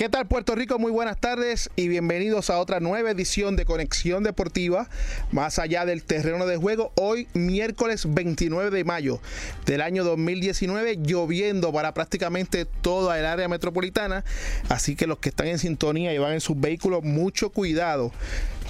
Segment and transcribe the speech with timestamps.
[0.00, 0.78] ¿Qué tal Puerto Rico?
[0.78, 4.88] Muy buenas tardes y bienvenidos a otra nueva edición de Conexión Deportiva,
[5.30, 6.90] más allá del terreno de juego.
[6.94, 9.20] Hoy miércoles 29 de mayo
[9.66, 14.24] del año 2019, lloviendo para prácticamente toda el área metropolitana,
[14.70, 18.10] así que los que están en sintonía y van en sus vehículos, mucho cuidado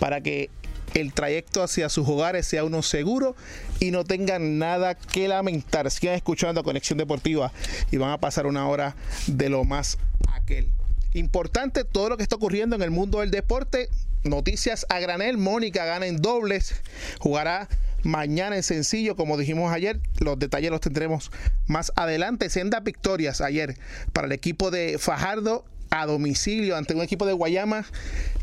[0.00, 0.50] para que
[0.94, 3.36] el trayecto hacia sus hogares sea uno seguro
[3.78, 5.92] y no tengan nada que lamentar.
[5.92, 7.52] Sigan escuchando Conexión Deportiva
[7.92, 8.96] y van a pasar una hora
[9.28, 9.96] de lo más
[10.32, 10.72] aquel.
[11.14, 13.88] Importante todo lo que está ocurriendo en el mundo del deporte.
[14.22, 15.38] Noticias a granel.
[15.38, 16.74] Mónica gana en dobles.
[17.18, 17.68] Jugará
[18.02, 20.00] mañana en sencillo, como dijimos ayer.
[20.18, 21.30] Los detalles los tendremos
[21.66, 22.48] más adelante.
[22.50, 23.76] Senda victorias ayer
[24.12, 27.84] para el equipo de Fajardo a domicilio ante un equipo de Guayama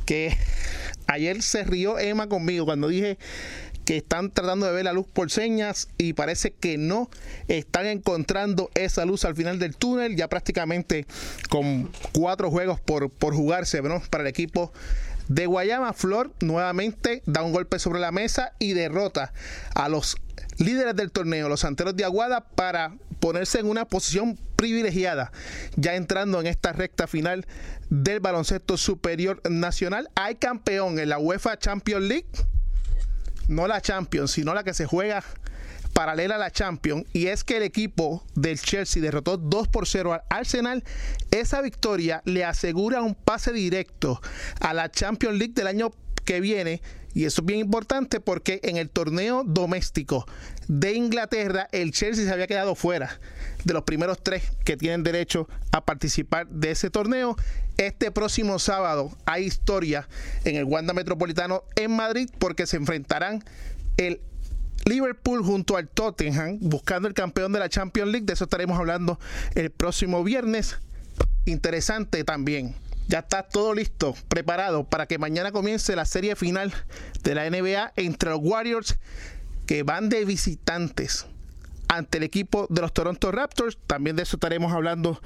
[0.05, 0.37] que
[1.07, 3.17] ayer se rió Emma conmigo cuando dije
[3.87, 7.09] que están tratando de ver la luz por señas y parece que no
[7.47, 11.07] están encontrando esa luz al final del túnel, ya prácticamente
[11.47, 14.01] con cuatro juegos por, por jugarse ¿no?
[14.09, 14.73] para el equipo
[15.29, 15.93] de Guayama.
[15.93, 19.31] Flor nuevamente da un golpe sobre la mesa y derrota
[19.73, 20.17] a los
[20.57, 25.31] líderes del torneo, los santeros de Aguada, para ponerse en una posición privilegiada,
[25.77, 27.45] ya entrando en esta recta final
[27.89, 30.09] del baloncesto superior nacional.
[30.15, 32.27] Hay campeón en la UEFA Champions League
[33.47, 35.23] no la Champions, sino la que se juega
[35.93, 40.13] paralela a la Champions, y es que el equipo del Chelsea derrotó 2 por 0
[40.13, 40.83] al Arsenal.
[41.31, 44.21] Esa victoria le asegura un pase directo
[44.59, 45.91] a la Champions League del año
[46.23, 46.81] que viene.
[47.17, 50.27] Y eso es bien importante porque en el torneo doméstico
[50.67, 53.19] de Inglaterra, el Chelsea se había quedado fuera
[53.63, 57.35] de los primeros tres que tienen derecho a participar de ese torneo.
[57.77, 60.07] Este próximo sábado hay historia
[60.43, 63.43] en el Wanda Metropolitano en Madrid porque se enfrentarán
[63.97, 64.21] el
[64.85, 68.27] Liverpool junto al Tottenham buscando el campeón de la Champions League.
[68.27, 69.19] De eso estaremos hablando
[69.55, 70.77] el próximo viernes.
[71.45, 72.75] Interesante también.
[73.07, 76.73] Ya está todo listo, preparado para que mañana comience la serie final
[77.23, 78.97] de la NBA entre los Warriors
[79.65, 81.25] que van de visitantes
[81.87, 83.77] ante el equipo de los Toronto Raptors.
[83.87, 85.21] También de eso estaremos hablando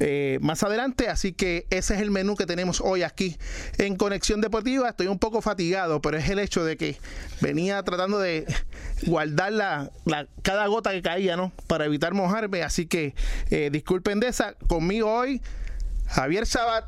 [0.00, 1.08] eh, más adelante.
[1.08, 3.36] Así que ese es el menú que tenemos hoy aquí
[3.78, 4.88] en Conexión Deportiva.
[4.88, 6.98] Estoy un poco fatigado, pero es el hecho de que
[7.40, 8.46] venía tratando de
[9.06, 9.90] guardar la,
[10.42, 11.52] cada gota que caía, ¿no?
[11.66, 12.62] Para evitar mojarme.
[12.62, 13.14] Así que
[13.50, 14.54] eh, disculpen de esa.
[14.68, 15.42] Conmigo hoy,
[16.06, 16.84] Javier Sabat,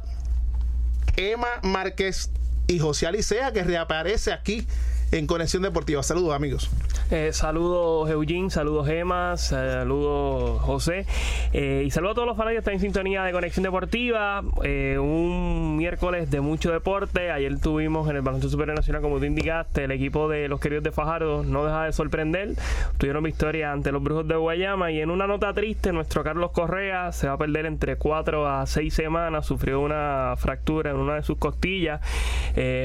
[1.16, 2.31] Emma Márquez
[2.66, 4.66] y José Alicea, que reaparece aquí
[5.12, 6.03] en Conexión Deportiva.
[6.03, 6.71] Saludos, amigos.
[7.11, 11.06] Eh, saludos Eugene, saludos Emma, saludos José
[11.53, 14.43] eh, y saludos a todos los fanáticos que están en sintonía de Conexión Deportiva.
[14.65, 17.31] Eh, un miércoles de mucho deporte.
[17.31, 20.83] Ayer tuvimos en el Banco Superior Nacional, como tú indicaste, el equipo de los queridos
[20.83, 22.55] de Fajardo no deja de sorprender.
[22.99, 27.12] Tuvieron victoria ante los Brujos de Guayama y en una nota triste, nuestro Carlos Correa
[27.12, 29.47] se va a perder entre 4 a 6 semanas.
[29.47, 32.00] Sufrió una fractura en una de sus costillas.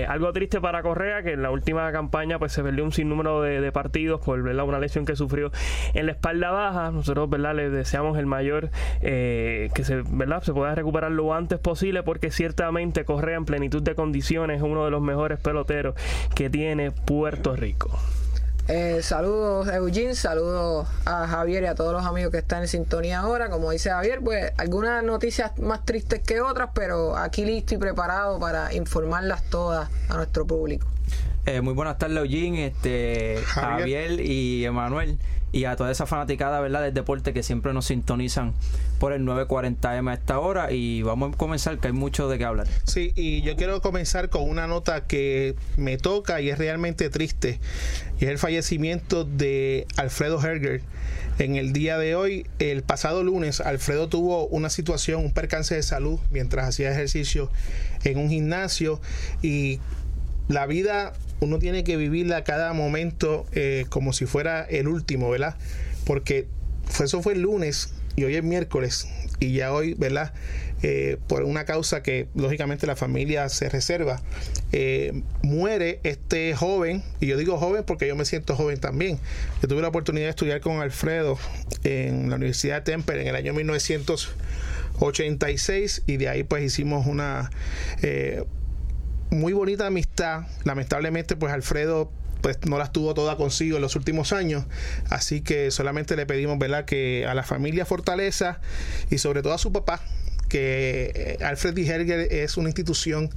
[0.08, 3.72] algo triste para Correa que en la última campaña pues se perdió un sinnúmero de
[3.72, 5.52] partidos por una lesión que sufrió
[5.94, 6.92] en la espalda baja.
[6.92, 7.56] Nosotros ¿verdad?
[7.56, 8.70] le deseamos el mayor
[9.02, 10.44] eh, que se, ¿verdad?
[10.44, 14.86] se pueda recuperar lo antes posible porque ciertamente Correa en plenitud de condiciones es uno
[14.86, 15.96] de los mejores peloteros
[16.36, 17.98] que tiene Puerto Rico.
[18.68, 23.20] Eh, saludos Eugene, saludos a Javier y a todos los amigos que están en sintonía
[23.20, 23.50] ahora.
[23.50, 28.40] Como dice Javier, pues algunas noticias más tristes que otras, pero aquí listo y preparado
[28.40, 30.88] para informarlas todas a nuestro público.
[31.46, 34.22] Eh, muy buenas tardes, Eugene, este, Javier.
[34.22, 35.18] y Emanuel
[35.52, 36.82] y a toda esa fanaticada ¿verdad?
[36.84, 38.54] del deporte que siempre nos sintonizan
[39.00, 42.46] por el 940M a esta hora y vamos a comenzar que hay mucho de qué
[42.46, 42.68] hablar.
[42.86, 47.60] Sí, y yo quiero comenzar con una nota que me toca y es realmente triste
[48.20, 50.82] y es el fallecimiento de Alfredo Herger.
[51.40, 55.82] En el día de hoy, el pasado lunes, Alfredo tuvo una situación, un percance de
[55.82, 57.50] salud mientras hacía ejercicio
[58.04, 59.02] en un gimnasio
[59.42, 59.80] y
[60.48, 65.58] la vida uno tiene que vivirla cada momento eh, como si fuera el último, ¿verdad?
[66.06, 66.48] Porque
[67.04, 69.10] eso fue el lunes y hoy es miércoles
[69.40, 70.34] y ya hoy, ¿verdad?
[70.84, 74.22] Eh, por una causa que lógicamente la familia se reserva,
[74.72, 79.20] eh, muere este joven, y yo digo joven porque yo me siento joven también.
[79.62, 81.40] Yo tuve la oportunidad de estudiar con Alfredo
[81.84, 87.50] en la Universidad de Temple en el año 1986 y de ahí pues hicimos una
[89.32, 90.44] muy bonita amistad.
[90.64, 92.12] Lamentablemente, pues Alfredo
[92.42, 94.66] pues no las tuvo todas consigo en los últimos años.
[95.10, 98.60] Así que solamente le pedimos, ¿verdad?, que a la familia Fortaleza
[99.10, 100.02] y sobre todo a su papá,
[100.52, 102.44] que eh, Alfred D.
[102.44, 103.30] es una institución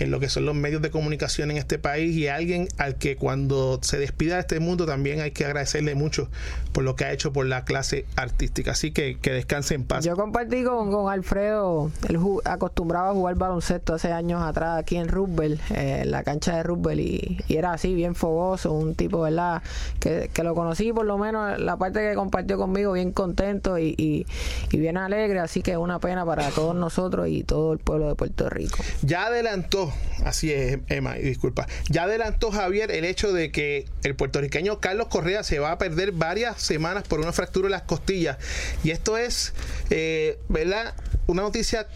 [0.00, 3.14] en lo que son los medios de comunicación en este país y alguien al que
[3.14, 6.28] cuando se despida de este mundo también hay que agradecerle mucho
[6.72, 8.72] por lo que ha hecho por la clase artística.
[8.72, 10.04] Así que que descanse en paz.
[10.04, 15.08] Yo compartí con, con Alfredo, él acostumbraba a jugar baloncesto hace años atrás aquí en
[15.08, 19.62] Rubel, eh, en la cancha de Rubel, y, era así, bien fogoso, un tipo, ¿verdad?
[20.00, 23.94] Que, que, lo conocí, por lo menos la parte que compartió conmigo, bien contento y,
[23.96, 24.26] y,
[24.72, 28.08] y bien alegre, así que es una pena para todos nosotros y todo el pueblo
[28.08, 28.78] de Puerto Rico.
[29.02, 29.92] Ya adelantó,
[30.24, 35.42] así es, Emma, disculpa, ya adelantó Javier el hecho de que el puertorriqueño Carlos Correa
[35.42, 38.38] se va a perder varias semanas por una fractura en las costillas.
[38.82, 39.52] Y esto es,
[39.90, 40.94] eh, ¿verdad?
[41.26, 41.88] Una noticia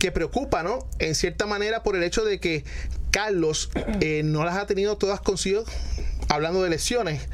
[0.00, 0.80] que preocupa, ¿no?
[0.98, 2.64] En cierta manera por el hecho de que
[3.12, 5.64] Carlos eh, no las ha tenido todas consigo
[6.28, 7.28] hablando de lesiones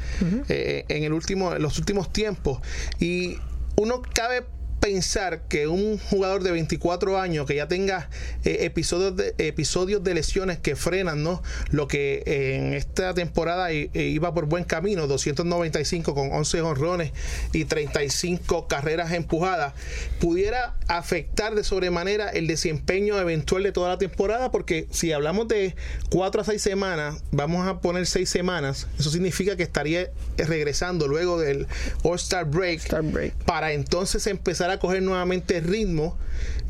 [0.49, 2.59] eh, en el último en los últimos tiempos
[2.99, 3.39] y
[3.75, 4.43] uno cabe
[4.83, 8.09] pensar que un jugador de 24 años que ya tenga
[8.43, 11.41] eh, episodios, de, episodios de lesiones que frenan ¿no?
[11.69, 17.13] lo que en esta temporada eh, iba por buen camino, 295 con 11 honrones
[17.53, 19.73] y 35 carreras empujadas,
[20.19, 25.77] pudiera afectar de sobremanera el desempeño eventual de toda la temporada, porque si hablamos de
[26.09, 31.39] 4 a 6 semanas, vamos a poner 6 semanas, eso significa que estaría regresando luego
[31.39, 31.67] del
[32.03, 36.17] All-Star break, break para entonces empezar a coger nuevamente ritmo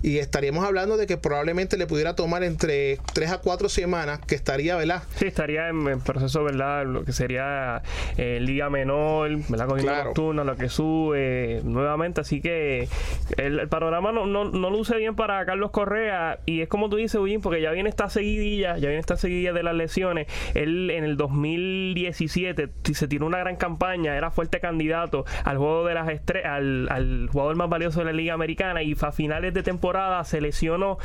[0.03, 4.35] y estaríamos hablando de que probablemente le pudiera tomar entre 3 a 4 semanas, que
[4.35, 5.03] estaría, ¿verdad?
[5.15, 6.85] Sí, estaría en, proceso, ¿verdad?
[6.85, 7.81] Lo que sería
[8.17, 9.65] eh, Liga Menor, ¿verdad?
[9.65, 10.11] Cogiendo claro.
[10.13, 12.19] turnos, lo que sube nuevamente.
[12.19, 12.89] Así que
[13.37, 16.39] el, panorama no, no, no, luce bien para Carlos Correa.
[16.45, 19.53] Y es como tú dices, Ullín, porque ya viene esta seguidilla, ya viene esta seguidilla
[19.53, 20.27] de las lesiones.
[20.53, 25.93] Él en el 2017 se tiró una gran campaña, era fuerte candidato al juego de
[25.93, 28.83] las estrellas, al, al jugador más valioso de la Liga Americana.
[28.83, 29.92] Y a finales de temporada
[30.23, 30.97] se lesionó,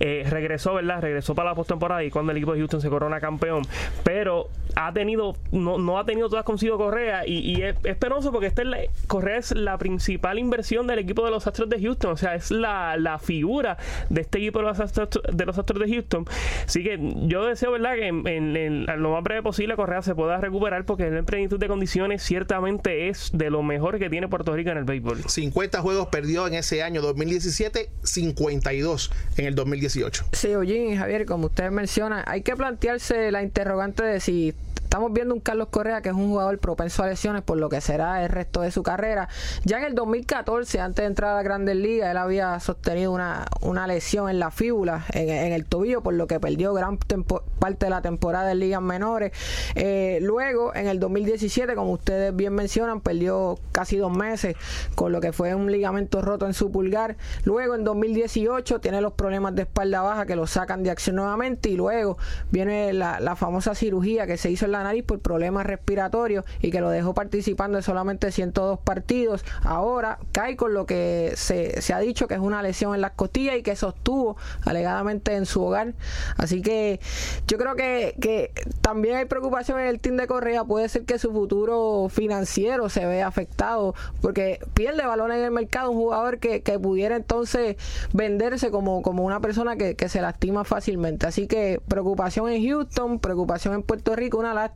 [0.00, 1.00] eh, regresó, ¿verdad?
[1.00, 3.62] Regresó para la postemporada y cuando el equipo de Houston se corona campeón.
[4.04, 8.64] Pero ha tenido, no, no ha tenido todas consigo Correa y, es, penoso porque este
[9.06, 12.12] Correa es la principal inversión del equipo de los Astros de Houston.
[12.12, 13.76] O sea, es la, la figura
[14.08, 16.24] de este equipo de los, Astros, de los Astros de Houston.
[16.66, 17.94] Así que yo deseo, ¿verdad?
[17.94, 22.22] Que en, lo más breve posible Correa se pueda recuperar porque en plenitud de condiciones
[22.22, 25.24] ciertamente es de lo mejor que tiene Puerto Rico en el béisbol.
[25.24, 27.90] 50 juegos perdió en ese año 2017,
[28.34, 30.26] 52 en el 2018.
[30.32, 34.54] Sí, oye, Javier, como usted menciona, hay que plantearse la interrogante de si
[34.92, 37.80] Estamos viendo un Carlos Correa que es un jugador propenso a lesiones por lo que
[37.80, 39.26] será el resto de su carrera.
[39.64, 43.46] Ya en el 2014, antes de entrar a la Grandes Ligas, él había sostenido una,
[43.62, 47.88] una lesión en la fíbula, en, el tobillo, por lo que perdió gran parte de
[47.88, 49.32] la temporada en ligas menores.
[49.76, 54.56] Eh, luego, en el 2017, como ustedes bien mencionan, perdió casi dos meses
[54.94, 57.16] con lo que fue un ligamento roto en su pulgar.
[57.44, 61.70] Luego, en 2018, tiene los problemas de espalda baja que lo sacan de acción nuevamente.
[61.70, 62.18] Y luego
[62.50, 66.70] viene la, la famosa cirugía que se hizo en la nariz por problemas respiratorios y
[66.70, 69.44] que lo dejó participando en solamente 102 partidos.
[69.62, 73.12] Ahora cae con lo que se, se ha dicho que es una lesión en las
[73.12, 75.94] costillas y que sostuvo alegadamente en su hogar.
[76.36, 77.00] Así que
[77.46, 80.64] yo creo que, que también hay preocupación en el team de Correa.
[80.64, 85.90] Puede ser que su futuro financiero se vea afectado porque pierde valor en el mercado
[85.90, 87.76] un jugador que, que pudiera entonces
[88.12, 91.26] venderse como, como una persona que, que se lastima fácilmente.
[91.26, 94.71] Así que preocupación en Houston, preocupación en Puerto Rico, una lástima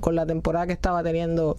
[0.00, 1.56] con, la temporada que estaba teniendo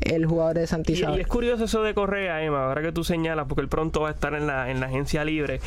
[0.00, 1.16] el jugador de Santiago.
[1.16, 4.08] Y, es curioso eso de Correa, Emma, ahora que tú señalas, porque él pronto va
[4.08, 5.60] a estar en la, en la agencia libre.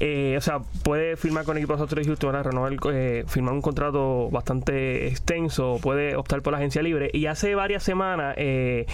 [0.00, 4.28] Eh, o sea, puede firmar con equipos otros de Houston, renovar, eh, firmar un contrato
[4.30, 7.10] bastante extenso, puede optar por la agencia libre.
[7.12, 8.86] Y hace varias semanas eh,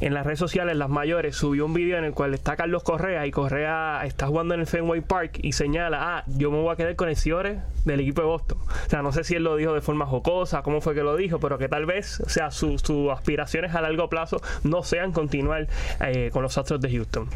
[0.00, 3.26] en las redes sociales, las mayores, subió un video en el cual está Carlos Correa
[3.26, 6.76] y Correa está jugando en el Fenway Park y señala, ah, yo me voy a
[6.76, 8.58] quedar con el Ciore del equipo de Boston.
[8.58, 11.16] O sea, no sé si él lo dijo de forma jocosa, cómo fue que lo
[11.16, 12.82] dijo, pero que tal vez, o sea, sus
[13.12, 15.68] aspiraciones a largo plazo no sean continuar
[16.00, 17.28] eh, con los Astros de Houston.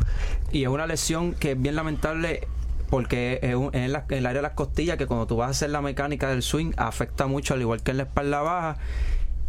[0.52, 2.46] Y es una lesión que es bien lamentable
[2.90, 5.80] porque es en, el área de las costillas que cuando tú vas a hacer la
[5.80, 8.78] mecánica del swing afecta mucho al igual que en la espalda baja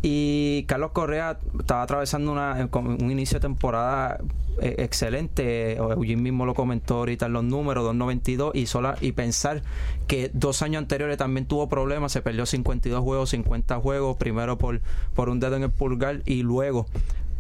[0.02, 4.20] y Carlos Correa estaba atravesando una, un inicio de temporada
[4.60, 5.78] eh, excelente.
[5.78, 8.52] Eugene mismo lo comentó ahorita en los números, 2.92.
[8.56, 9.62] Y, sola, y pensar
[10.08, 12.12] que dos años anteriores también tuvo problemas.
[12.12, 14.18] Se perdió 52 juegos, 50 juegos.
[14.18, 14.82] Primero por,
[15.14, 16.88] por un dedo en el pulgar y luego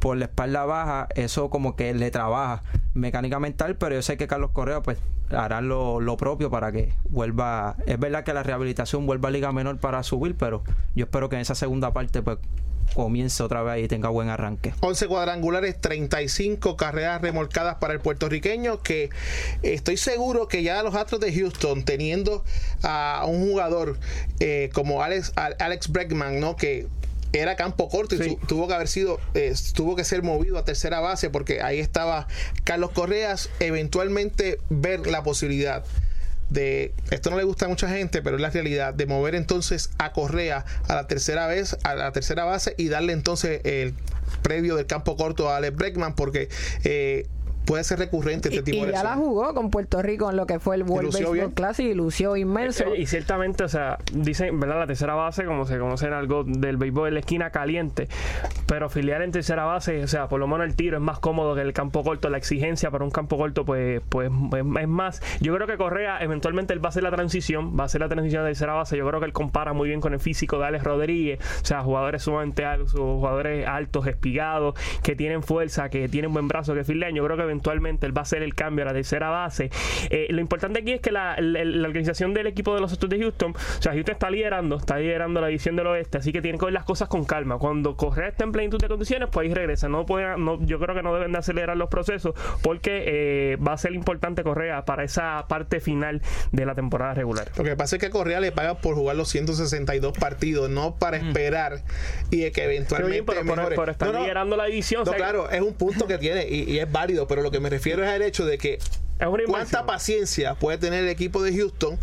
[0.02, 1.08] por la espalda baja.
[1.16, 4.98] Eso como que le trabaja mecánica mental, pero yo sé que Carlos Correa pues
[5.30, 7.78] hará lo, lo propio para que vuelva.
[7.86, 10.64] Es verdad que la rehabilitación vuelva a Liga Menor para subir, pero
[10.96, 12.40] yo espero que en esa segunda parte pues
[12.94, 14.74] comience otra vez y tenga buen arranque.
[14.82, 19.10] 11 cuadrangulares, 35 carreras remolcadas para el puertorriqueño, que
[19.62, 22.44] estoy seguro que ya los Astros de Houston, teniendo
[22.84, 23.98] a un jugador
[24.40, 26.56] eh, como Alex, Alex Bregman, ¿no?
[26.58, 26.88] que
[27.34, 31.00] era campo corto y tuvo que haber sido, eh, tuvo que ser movido a tercera
[31.00, 32.28] base porque ahí estaba
[32.64, 35.84] Carlos Correas, eventualmente ver la posibilidad
[36.50, 39.90] de esto no le gusta a mucha gente, pero es la realidad de mover entonces
[39.98, 43.94] a Correa a la tercera vez, a la tercera base y darle entonces el
[44.42, 46.50] previo del campo corto a Alex Breckman porque
[46.84, 47.28] eh,
[47.66, 50.46] puede ser recurrente este tipo y, y ya la jugó con Puerto Rico en lo
[50.46, 52.86] que fue el World Baseball Classic y lució inmenso.
[52.86, 54.80] Eh, y ciertamente, o sea, dicen, ¿verdad?
[54.80, 58.08] La tercera base, como se conoce en algo del béisbol en la esquina caliente,
[58.68, 61.56] pero filiar en tercera base, o sea, por lo menos el tiro es más cómodo
[61.56, 65.22] que el campo corto, la exigencia para un campo corto, pues, pues es, más.
[65.40, 68.10] Yo creo que Correa, eventualmente él va a hacer la transición, va a hacer la
[68.10, 68.98] transición de tercera base.
[68.98, 71.82] Yo creo que él compara muy bien con el físico de Alex Rodríguez, o sea,
[71.82, 77.14] jugadores sumamente altos, jugadores altos, espigados, que tienen fuerza, que tienen buen brazo, que filian.
[77.14, 79.70] Yo creo que eventualmente él va a hacer el cambio a la tercera base.
[80.10, 83.52] Eh, lo importante aquí es que la, organización del equipo de los Astros de Houston,
[83.52, 86.66] o sea, Houston está liderando, está liderando la división del oeste, así que tienen que
[86.66, 87.58] ver las cosas con calma.
[87.58, 89.88] Cuando Correa esté en plenitud de condiciones, pues ahí regresa.
[89.90, 90.06] No
[90.38, 93.94] no, yo creo que no deben de acelerar los procesos porque eh, va a ser
[93.94, 97.52] importante Correa para esa parte final de la temporada regular.
[97.58, 101.20] Lo que pasa es que Correa le paga por jugar los 162 partidos, no para
[101.20, 101.28] mm.
[101.28, 101.82] esperar
[102.30, 103.24] y que eventualmente.
[103.76, 105.04] por, estar liderando la división.
[105.06, 107.70] No, claro, es un punto que tiene y, y es válido, pero lo que me
[107.70, 108.80] refiero es al hecho de que
[109.48, 112.00] cuánta paciencia puede tener el equipo de Houston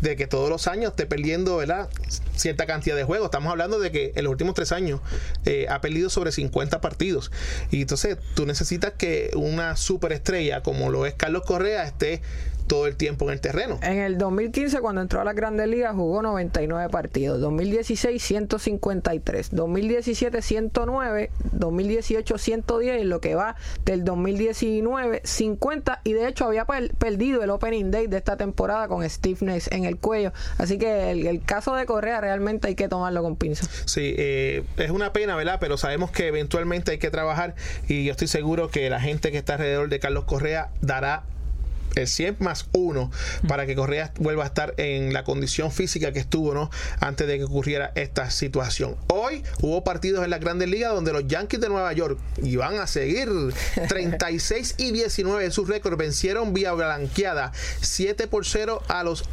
[0.00, 1.88] de que todos los años esté perdiendo ¿verdad?
[2.36, 3.26] cierta cantidad de juegos.
[3.26, 5.00] Estamos hablando de que en los últimos tres años
[5.44, 7.32] eh, ha perdido sobre 50 partidos.
[7.70, 12.22] Y entonces tú necesitas que una superestrella como lo es Carlos Correa esté
[12.68, 13.80] todo el tiempo en el terreno.
[13.82, 17.40] En el 2015, cuando entró a las grandes ligas, jugó 99 partidos.
[17.40, 19.48] 2016, 153.
[19.50, 21.30] 2017, 109.
[21.52, 23.00] 2018, 110.
[23.00, 26.00] Y lo que va del 2019, 50.
[26.04, 29.96] Y de hecho, había perdido el opening day de esta temporada con stiffness en el
[29.96, 30.32] cuello.
[30.58, 33.66] Así que el, caso de Correa realmente hay que tomarlo con pinza.
[33.86, 35.58] Sí, eh, es una pena, ¿verdad?
[35.60, 37.54] Pero sabemos que eventualmente hay que trabajar.
[37.88, 41.37] Y yo estoy seguro que la gente que está alrededor de Carlos Correa dará el
[41.94, 43.10] 100 más 1
[43.46, 46.70] para que Correa vuelva a estar en la condición física que estuvo ¿no?
[47.00, 48.96] antes de que ocurriera esta situación.
[49.08, 52.86] Hoy hubo partidos en la Grandes Ligas donde los Yankees de Nueva York iban a
[52.86, 53.28] seguir
[53.88, 59.24] 36 y 19 en su récord, vencieron vía blanqueada 7 por 0 a los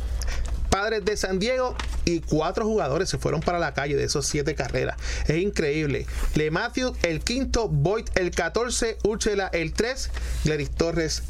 [0.76, 4.56] padres de San Diego y cuatro jugadores se fueron para la calle de esos siete
[4.56, 4.98] carreras.
[5.26, 6.06] Es increíble.
[6.34, 10.10] Le Matthew el quinto, Boyd el 14, Urchela el 3,
[10.44, 11.24] Gleris Torres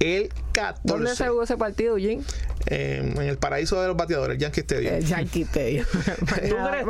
[0.00, 0.80] el 14.
[0.84, 2.22] ¿Dónde se jugó ese partido, Jim?
[2.70, 4.94] en el paraíso de los bateadores, el Yankee Stadium.
[4.94, 5.84] El Yankee Stadium.
[5.92, 6.86] ¿Tú crees,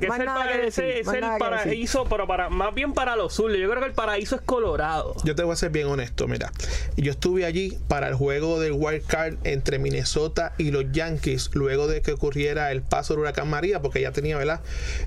[0.00, 3.50] que es el, es el paraíso, pero para, más bien para los sur.
[3.50, 5.14] Yo creo que el paraíso es Colorado.
[5.24, 6.52] Yo te voy a ser bien honesto, mira.
[6.96, 11.86] Yo estuve allí para el juego del wild card entre Minnesota y los Yankees, luego
[11.86, 14.60] de que ocurriera el paso del huracán María, porque ya tenía, ¿verdad?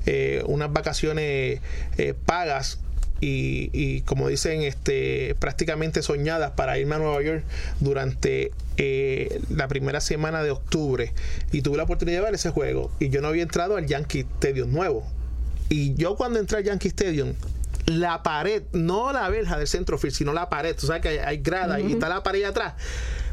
[0.05, 1.62] Eh, unas vacaciones
[1.98, 2.79] eh, pagas
[3.21, 7.43] y, como dicen, este, prácticamente soñadas para irme a Nueva York
[7.79, 11.13] durante eh, la primera semana de octubre.
[11.51, 12.91] Y tuve la oportunidad de ver ese juego.
[12.99, 15.05] Y yo no había entrado al Yankee Stadium nuevo.
[15.69, 17.33] Y yo cuando entré al Yankee Stadium,
[17.85, 21.38] la pared, no la verja del centro field, sino la pared, tú sabes que hay,
[21.38, 22.73] grada y está la pared atrás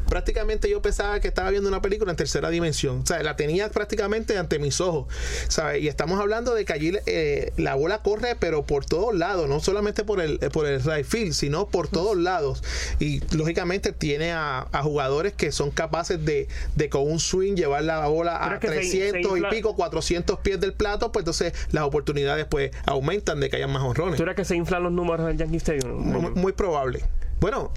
[0.09, 3.01] prácticamente yo pensaba que estaba viendo una película en tercera dimensión.
[3.01, 5.07] O sea, la tenía prácticamente ante mis ojos.
[5.47, 5.81] ¿sabes?
[5.81, 9.59] Y estamos hablando de que allí eh, la bola corre, pero por todos lados, no
[9.59, 12.63] solamente por el, por el right field, sino por todos lados.
[12.99, 18.07] Y lógicamente tiene a, jugadores que son capaces de, de, con un swing llevar la
[18.07, 23.39] bola a 300 y pico, 400 pies del plato, pues entonces las oportunidades pues aumentan
[23.39, 24.17] de que haya más honrones.
[24.17, 26.33] ¿Tú crees que se inflan los números del Yankee Stadium?
[26.35, 27.03] muy probable.
[27.39, 27.71] Bueno,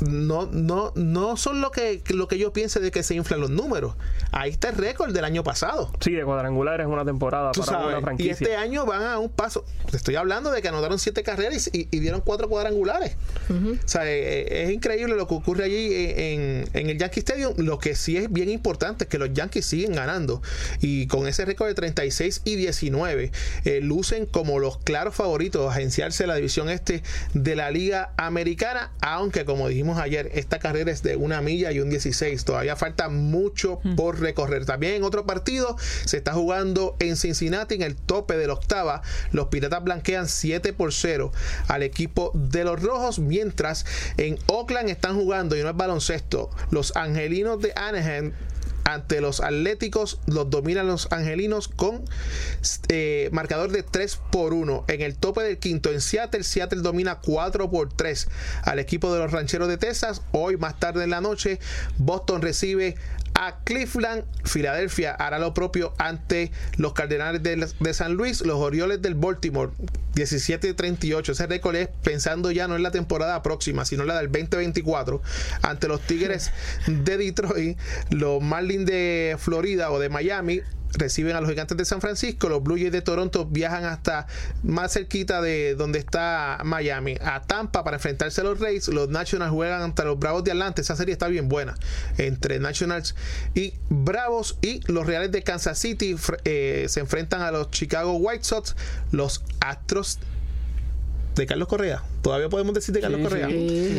[0.00, 3.50] no, no, no son lo que, lo que yo piense de que se inflan los
[3.50, 3.94] números.
[4.32, 5.92] Ahí está el récord del año pasado.
[6.00, 8.30] Sí, de cuadrangulares una temporada para una franquicia.
[8.30, 9.64] Y este año van a un paso.
[9.90, 13.16] Te estoy hablando de que anotaron siete carreras y, dieron cuatro cuadrangulares.
[13.48, 17.54] O sea, eh, eh, es, increíble lo que ocurre allí en, en, el Yankee Stadium.
[17.58, 20.42] Lo que sí es bien importante es que los Yankees siguen ganando.
[20.80, 23.30] Y con ese récord de 36 y 19,
[23.64, 28.92] eh, lucen como los claros favoritos a agenciarse la división este de la Liga Americana.
[29.00, 32.42] Aunque, como dijimos, dijimos ayer, esta carrera es de una milla y un 16.
[32.46, 33.96] Todavía falta mucho mm.
[33.96, 34.64] por recorrer.
[34.64, 35.76] También en otro partido
[36.06, 39.02] se está jugando en Cincinnati, en el tope de la octava.
[39.30, 41.32] Los Piratas blanquean 7 por 0
[41.68, 43.84] al equipo de los Rojos, mientras
[44.16, 48.32] en Oakland están jugando, y no es baloncesto, los Angelinos de Anaheim
[48.84, 52.04] ante los Atléticos los dominan los Angelinos con
[52.88, 54.84] eh, marcador de 3 por 1.
[54.88, 58.28] En el tope del quinto en Seattle, Seattle domina 4 por 3
[58.62, 60.22] al equipo de los Rancheros de Texas.
[60.32, 61.58] Hoy más tarde en la noche,
[61.98, 62.96] Boston recibe
[63.34, 64.24] a Cleveland.
[64.44, 69.72] Filadelfia hará lo propio ante los Cardenales de, San Luis, los Orioles del Baltimore.
[70.14, 71.30] 17-38.
[71.30, 75.20] Ese récord es pensando ya no en la temporada próxima, sino la del 2024.
[75.62, 76.52] Ante los Tigres
[76.86, 77.78] de Detroit,
[78.10, 80.60] los Marlins de Florida o de Miami
[80.94, 84.26] reciben a los gigantes de San Francisco, los Blue Jays de Toronto viajan hasta
[84.62, 89.52] más cerquita de donde está Miami, a Tampa para enfrentarse a los Rays, los Nationals
[89.52, 91.74] juegan ante los Bravos de Atlanta, esa serie está bien buena,
[92.18, 93.14] entre Nationals
[93.54, 94.58] y Bravos.
[94.62, 98.76] Y los Reales de Kansas City eh, se enfrentan a los Chicago White Sox,
[99.12, 100.18] los Astros
[101.34, 102.02] de Carlos Correa.
[102.22, 103.48] Todavía podemos decir de Carlos Correa.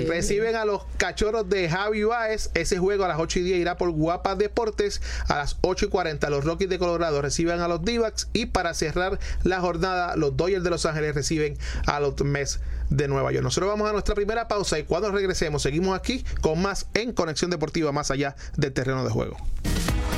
[0.08, 2.50] Reciben a los cachorros de Javi Baez.
[2.54, 5.02] Ese juego a las 8 y 10 irá por Guapas Deportes.
[5.28, 8.02] A las 8 y 40 los Rockies de Colorado reciben a los d
[8.34, 13.08] Y para cerrar la jornada, los Dodgers de Los Ángeles reciben a los Mets de
[13.08, 13.44] Nueva York.
[13.44, 17.52] Nosotros vamos a nuestra primera pausa y cuando regresemos seguimos aquí con más en Conexión
[17.52, 19.38] Deportiva más allá del terreno de juego.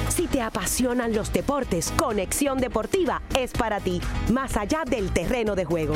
[0.09, 5.65] Si te apasionan los deportes, Conexión Deportiva es para ti, más allá del terreno de
[5.65, 5.95] juego.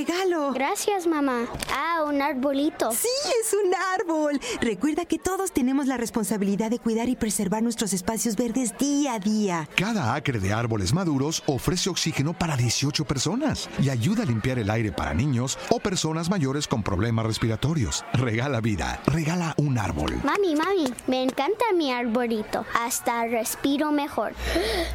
[0.00, 0.52] Regalo.
[0.52, 1.46] Gracias, mamá.
[1.74, 2.90] Ah, un arbolito.
[2.92, 3.08] Sí,
[3.42, 4.40] es un árbol.
[4.60, 9.18] Recuerda que todos tenemos la responsabilidad de cuidar y preservar nuestros espacios verdes día a
[9.18, 9.68] día.
[9.76, 14.70] Cada acre de árboles maduros ofrece oxígeno para 18 personas y ayuda a limpiar el
[14.70, 18.04] aire para niños o personas mayores con problemas respiratorios.
[18.14, 19.02] Regala vida.
[19.06, 20.18] Regala un árbol.
[20.24, 22.64] Mami, mami, me encanta mi arbolito.
[22.74, 24.32] Hasta respiro mejor.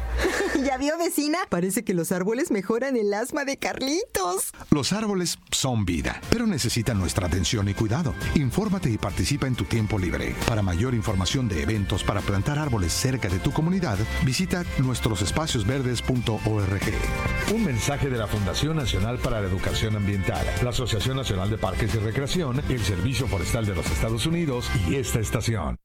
[0.64, 1.38] ¿Ya vio, vecina?
[1.48, 4.52] Parece que los árboles mejoran el asma de Carlitos.
[4.70, 8.14] Los árboles son vida, pero necesitan nuestra atención y cuidado.
[8.34, 10.34] Infórmate y participa en tu tiempo libre.
[10.48, 17.54] Para mayor información de eventos para plantar árboles cerca de tu comunidad, visita nuestrosespaciosverdes.org.
[17.54, 21.94] Un mensaje de la Fundación Nacional para la Educación Ambiental, la Asociación Nacional de Parques
[21.94, 25.76] y Recreación, el Servicio Forestal de los Estados Unidos y esta estación.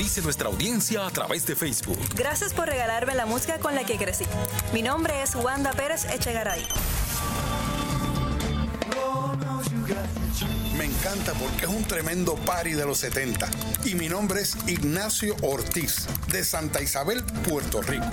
[0.00, 1.98] Dice nuestra audiencia a través de Facebook.
[2.14, 4.24] Gracias por regalarme la música con la que crecí.
[4.72, 6.66] Mi nombre es Wanda Pérez Echegaray.
[10.78, 13.46] Me encanta porque es un tremendo party de los 70.
[13.84, 18.06] Y mi nombre es Ignacio Ortiz, de Santa Isabel, Puerto Rico.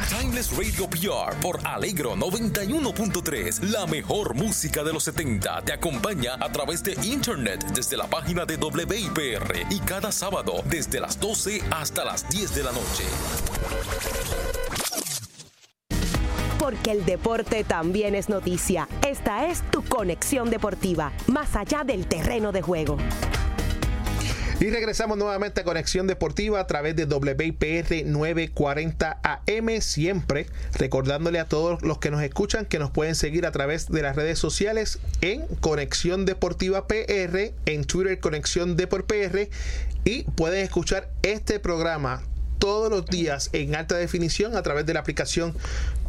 [0.00, 3.62] Timeless Radio PR por Alegro 91.3.
[3.70, 8.46] La mejor música de los 70 te acompaña a través de internet desde la página
[8.46, 13.04] de WIPR y cada sábado desde las 12 hasta las 10 de la noche.
[16.58, 18.88] Porque el deporte también es noticia.
[19.06, 22.96] Esta es tu conexión deportiva, más allá del terreno de juego.
[24.62, 31.46] Y regresamos nuevamente a Conexión Deportiva a través de WIPR 940 AM, siempre recordándole a
[31.46, 35.00] todos los que nos escuchan que nos pueden seguir a través de las redes sociales
[35.20, 39.48] en Conexión Deportiva PR, en Twitter Conexión Deport PR
[40.04, 42.22] y pueden escuchar este programa
[42.60, 45.56] todos los días en alta definición a través de la aplicación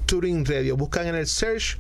[0.06, 0.78] Turing Radio.
[0.78, 1.80] Buscan en el search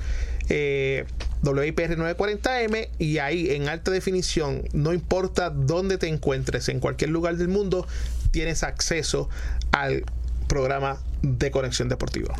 [0.49, 1.05] eh,
[1.43, 7.35] WIPR 940M y ahí en alta definición, no importa dónde te encuentres, en cualquier lugar
[7.35, 7.85] del mundo,
[8.31, 9.29] tienes acceso
[9.71, 10.05] al
[10.47, 12.35] programa de conexión deportiva.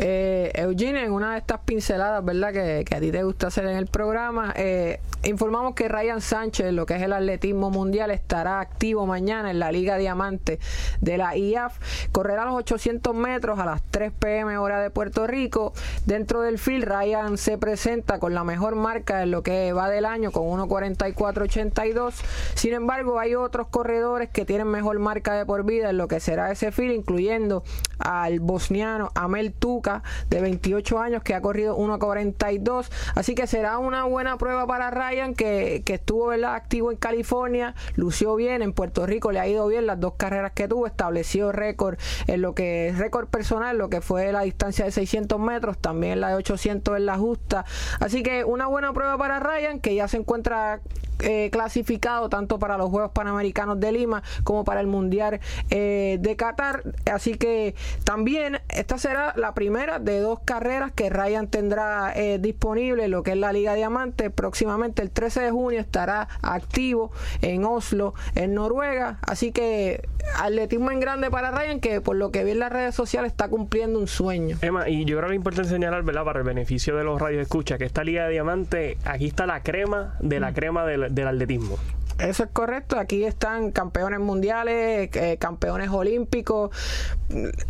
[0.00, 2.52] Eh, Eugene, en una de estas pinceladas, ¿verdad?
[2.52, 6.86] Que, a ti te gusta hacer en el programa, eh, informamos que Ryan Sánchez, lo
[6.86, 10.60] que es el atletismo mundial, estará activo mañana en la Liga Diamante
[11.00, 11.78] de la IAF.
[12.12, 15.72] Correrá los 800 metros a las 3 pm hora de Puerto Rico.
[16.06, 20.04] Dentro del field, Ryan se presenta con la mejor marca en lo que va del
[20.04, 22.14] año, con 1.44.82.
[22.54, 26.20] Sin embargo, hay otros corredores que tienen mejor marca de por vida en lo que
[26.20, 27.64] será ese field, incluyendo
[27.98, 32.90] al bosniano Amel Tuca, de 28 años, que ha corrido 1.42.
[33.14, 36.54] Así que será una buena prueba para Ryan, que, que estuvo ¿verdad?
[36.54, 40.52] activo en California, lució bien, en Puerto Rico le ha ido bien las dos carreras
[40.52, 44.84] que tuvo, estableció récord en lo que es récord personal, lo que fue la distancia
[44.84, 47.64] de 600 metros, también la de 800 en la justa.
[48.00, 50.80] Así que una buena prueba para Ryan, que ya se encuentra
[51.20, 56.36] eh, clasificado tanto para los Juegos Panamericanos de Lima como para el Mundial eh, de
[56.36, 56.82] Qatar.
[57.12, 63.08] Así que también esta será la primera de dos carreras que Ryan tendrá eh, disponible,
[63.08, 64.30] lo que es la Liga Diamante.
[64.30, 67.10] Próximamente el 13 de junio estará activo
[67.42, 69.18] en Oslo, en Noruega.
[69.22, 70.02] Así que
[70.36, 73.48] atletismo en grande para Ryan, que por lo que vi en las redes sociales está
[73.48, 74.56] cumpliendo un sueño.
[74.62, 76.24] Emma, y yo creo que es importante señalar, ¿verdad?
[76.24, 79.62] Para el beneficio de los radios escucha, que esta Liga de Diamante, aquí está la
[79.62, 80.54] crema de la mm.
[80.54, 81.76] crema del del atletismo.
[82.18, 82.98] Eso es correcto.
[82.98, 86.70] Aquí están campeones mundiales, eh, campeones olímpicos.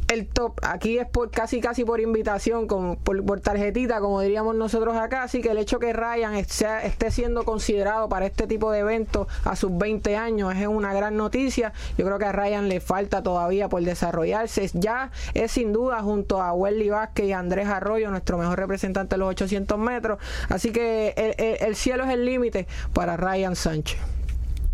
[0.08, 4.96] El top aquí es por casi casi por invitación, como por, tarjetita, como diríamos nosotros
[4.96, 5.22] acá.
[5.22, 9.54] Así que el hecho que Ryan esté, siendo considerado para este tipo de eventos a
[9.54, 11.74] sus 20 años es una gran noticia.
[11.98, 14.70] Yo creo que a Ryan le falta todavía por desarrollarse.
[14.72, 19.18] Ya es sin duda junto a Welly Vázquez y Andrés Arroyo, nuestro mejor representante de
[19.18, 20.18] los 800 metros.
[20.48, 21.12] Así que
[21.60, 24.17] el cielo es el límite para Ryan Sánchez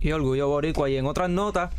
[0.04, 0.88] y Orgullo Boricua.
[0.88, 1.70] Y en otras notas,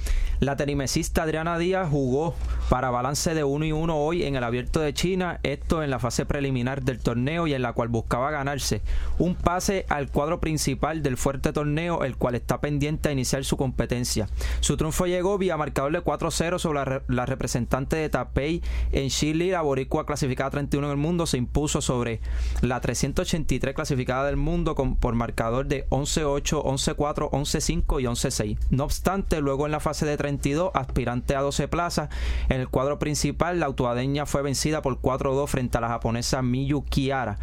[0.42, 2.36] la tenimesista Adriana Díaz jugó
[2.70, 6.00] para balance de 1 y 1 hoy en el Abierto de China, esto en la
[6.00, 8.82] fase preliminar del torneo y en la cual buscaba ganarse
[9.20, 13.56] un pase al cuadro principal del fuerte torneo, el cual está pendiente a iniciar su
[13.56, 14.28] competencia.
[14.60, 18.62] Su triunfo llegó vía marcador de 4-0 sobre la, representante de Tapei
[18.92, 22.20] en Chile, la boricua clasificada 31 en el mundo, se impuso sobre
[22.62, 28.58] la 383 clasificada del mundo con, por marcador de 11-8, 11-4, 11-5 y 11-6.
[28.70, 32.10] No obstante, luego en la fase de 32, aspirante a 12 plazas,
[32.50, 36.84] en el cuadro principal, la autoadeña fue vencida por 4-2 frente a la japonesa Miyu
[36.84, 37.38] Kiara.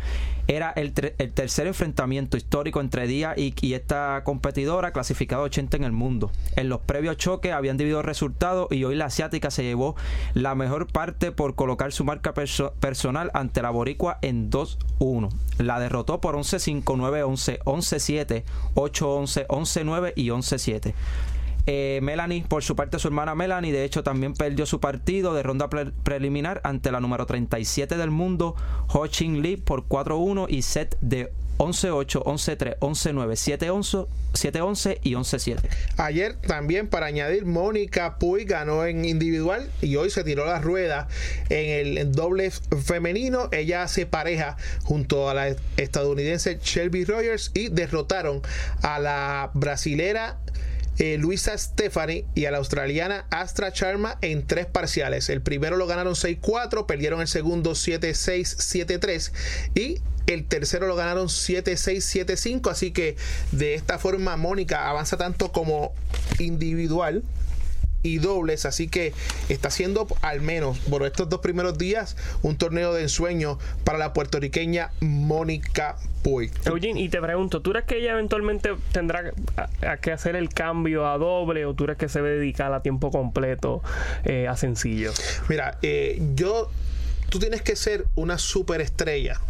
[0.49, 6.33] Era el, tercer enfrentamiento histórico entre Díaz y, esta competidora, clasificada 80 en el mundo.
[6.57, 9.95] En los previos choques habían dividido resultados y hoy la asiática se llevó
[10.35, 15.31] la mejor parte por colocar su marca personal ante la boricua en 2-1.
[15.59, 20.29] La derrotó por 11-5, 9-11, 11-7, 8-11, 11-9 y
[20.63, 20.95] 11-7.
[21.67, 25.45] Eh, Melanie, por su parte, su hermana Melanie, de hecho, también perdió su partido de
[25.45, 28.57] ronda preliminar ante la número 37 del mundo,
[28.89, 35.59] Ho Ching Lee, por 4-1 y set de 11-8, 11-3, 11-9, 7-11 y 11-7.
[35.99, 41.07] Ayer también, para añadir, Mónica Puy ganó en individual y hoy se tiró la rueda
[41.51, 43.49] en el doble femenino.
[43.53, 48.43] Ella hace pareja junto a la estadounidense Shelby Rogers y derrotaron
[48.83, 50.41] a la brasilera
[50.99, 55.29] eh, Luisa Stephanie y a la australiana Astra Sharma en tres parciales.
[55.29, 59.33] El primero lo ganaron 6-4, perdieron el segundo 7-6, 7-3
[59.75, 62.71] y el tercero lo ganaron 7-6, 7-5.
[62.71, 63.17] Así que
[63.53, 65.93] de esta forma Mónica avanza tanto como
[66.39, 67.23] individual
[68.03, 69.13] y dobles, así que
[69.49, 74.13] está siendo al menos por estos dos primeros días un torneo de ensueño para la
[74.13, 76.51] puertorriqueña Mónica Puy.
[76.65, 79.33] Eugene, y te pregunto, ¿tú crees que ella eventualmente tendrá
[80.01, 82.83] que hacer el cambio a doble o tú crees que se va a dedicar a
[82.83, 83.83] tiempo completo
[84.25, 85.13] eh, a sencillo?
[85.49, 86.71] Mira, eh, yo,
[87.29, 89.41] tú tienes que ser una superestrella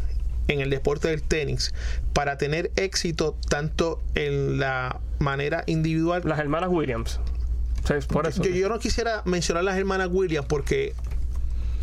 [0.49, 1.75] en el deporte del tenis
[2.13, 6.23] para tener éxito tanto en la manera individual.
[6.25, 7.21] Las hermanas Williams.
[8.43, 10.95] Yo, no quisiera mencionar a las hermanas Williams porque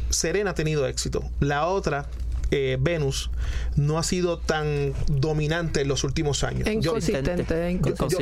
[0.09, 1.23] Serena ha tenido éxito.
[1.39, 2.07] La otra,
[2.51, 3.29] eh, Venus
[3.75, 6.67] no ha sido tan dominante en los últimos años.
[6.67, 7.45] Inconsistente,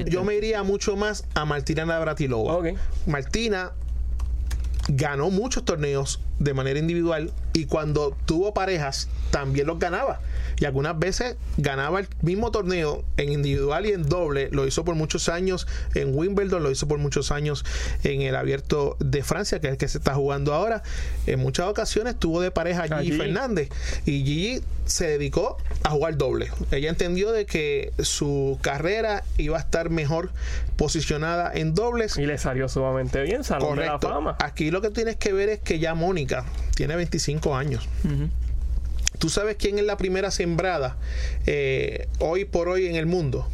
[0.08, 2.60] yo, me iría mucho más a Martina Navratilova.
[3.06, 3.72] Martina
[4.90, 10.20] ganó muchos torneos de manera individual y cuando tuvo parejas también los ganaba
[10.60, 14.50] y algunas veces ganaba el mismo torneo en individual y en doble.
[14.52, 17.64] Lo hizo por muchos años en Wimbledon, lo hizo por muchos años
[18.04, 20.82] en el Abierto de Francia, que es el que se está jugando ahora.
[21.28, 23.70] En muchas ocasiones tuvo de pareja Gigi Fernández
[24.06, 26.50] y Gigi se dedicó a jugar doble.
[26.72, 30.32] Ella entendió de que su carrera iba a estar mejor
[30.76, 32.18] posicionada en dobles.
[32.18, 34.38] Y le salió sumamente bien, salón de la fama.
[34.40, 36.46] Aquí lo que tienes que ver es que ya Mónica
[36.78, 37.90] tiene 25 años.
[39.18, 40.96] ¿Tú sabes quién es la primera sembrada
[41.48, 43.48] eh, hoy por hoy en el mundo?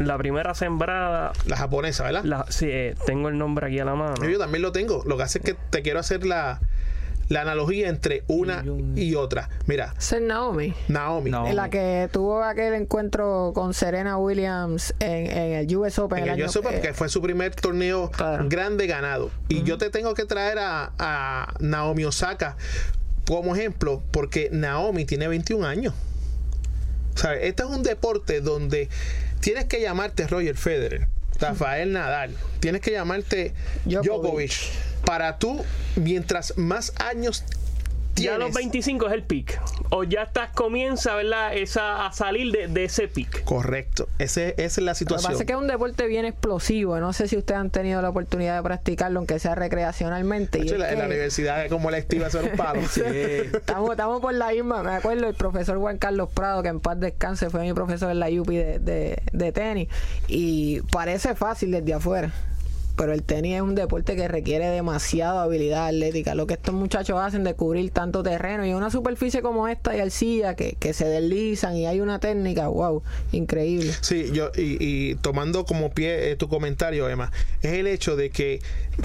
[0.00, 1.32] La primera sembrada.
[1.46, 2.24] La japonesa, ¿verdad?
[2.24, 4.16] La, sí, eh, tengo el nombre aquí a la mano.
[4.28, 5.04] Yo también lo tengo.
[5.06, 6.60] Lo que hace es que te quiero hacer la,
[7.28, 8.64] la analogía entre una
[8.96, 9.48] y otra.
[9.66, 9.94] Mira.
[9.98, 10.74] Es Naomi.
[10.88, 11.30] Naomi.
[11.30, 16.24] En la que tuvo aquel encuentro con Serena Williams en, el US Open.
[16.24, 18.10] En el, US Open, que fue su primer torneo
[18.48, 19.30] grande ganado.
[19.48, 22.56] Y yo te tengo que traer a, a Naomi Osaka
[23.26, 25.94] como ejemplo, porque Naomi tiene 21 años.
[27.14, 27.40] ¿Sabes?
[27.42, 28.88] Este es un deporte donde
[29.40, 31.08] tienes que llamarte Roger Federer,
[31.40, 33.52] Rafael Nadal, tienes que llamarte
[33.84, 34.52] Djokovic.
[35.04, 35.64] Para tú,
[35.96, 37.44] mientras más años
[38.20, 39.60] ya los 25 es el pick.
[39.90, 41.54] O ya estás, comienza, ¿verdad?
[41.56, 43.44] Esa, a salir de, ese pick.
[43.44, 44.08] Correcto.
[44.18, 45.22] Ese, esa es la situación.
[45.22, 46.98] Lo que pasa es que es un deporte bien explosivo.
[47.00, 50.60] No sé si ustedes han tenido la oportunidad de practicarlo, aunque sea recreacionalmente.
[50.60, 52.80] en la universidad es como la estiva hacer un palo.
[52.90, 53.02] sí.
[53.04, 54.82] estamos, estamos por la misma.
[54.82, 58.20] Me acuerdo el profesor Juan Carlos Prado, que en paz descanse, fue mi profesor en
[58.20, 59.88] la UPI de, de tenis.
[60.26, 62.32] Y parece fácil desde afuera
[62.98, 66.34] pero el tenis es un deporte que requiere demasiada habilidad atlética.
[66.34, 70.00] Lo que estos muchachos hacen de cubrir tanto terreno y una superficie como esta y
[70.00, 73.92] arcilla que, que se deslizan y hay una técnica, wow, increíble.
[74.00, 77.30] Sí, yo y, tomando como pie eh, tu comentario, Emma,
[77.62, 78.60] es el hecho de que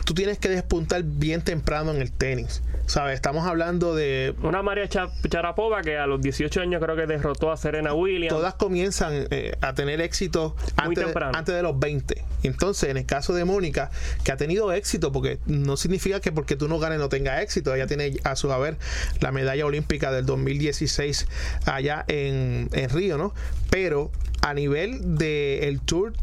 [0.06, 2.62] tú tienes que despuntar bien temprano en el tenis.
[2.86, 3.16] ¿Sabes?
[3.16, 4.36] Estamos hablando de.
[4.44, 8.36] Una María Charapova que a los 18 años creo que derrotó a Serena Williams.
[8.36, 12.22] Todas comienzan eh, a tener éxito antes, antes de los 20.
[12.44, 13.90] Entonces, en el caso de Mónica,
[14.26, 17.74] que ha tenido éxito, porque no significa que porque tú no ganes no tenga éxito.
[17.74, 18.78] Ella tiene a su haber
[19.22, 21.28] la medalla olímpica del 2016
[21.66, 23.34] allá en, en Río, ¿no?
[23.70, 26.14] Pero a nivel del Tour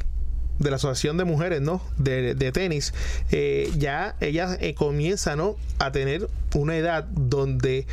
[0.61, 1.83] de la Asociación de Mujeres, ¿no?
[1.97, 2.95] De, tenis,
[3.33, 5.57] eh, ya ella eh, comienza, ¿no?
[5.79, 7.87] A tener una edad donde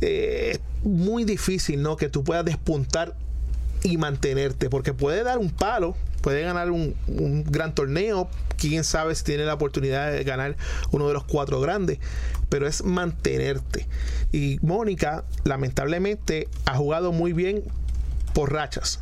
[0.00, 1.96] eh, es muy difícil, ¿no?
[1.96, 3.14] Que tú puedas despuntar
[3.82, 9.14] y mantenerte, porque puede dar un palo, puede ganar un, un, gran torneo, quién sabe
[9.14, 10.56] si tiene la oportunidad de ganar
[10.90, 11.98] uno de los cuatro grandes,
[12.48, 13.86] pero es mantenerte.
[14.32, 17.62] Y Mónica, lamentablemente, ha jugado muy bien
[18.34, 18.98] por rachas.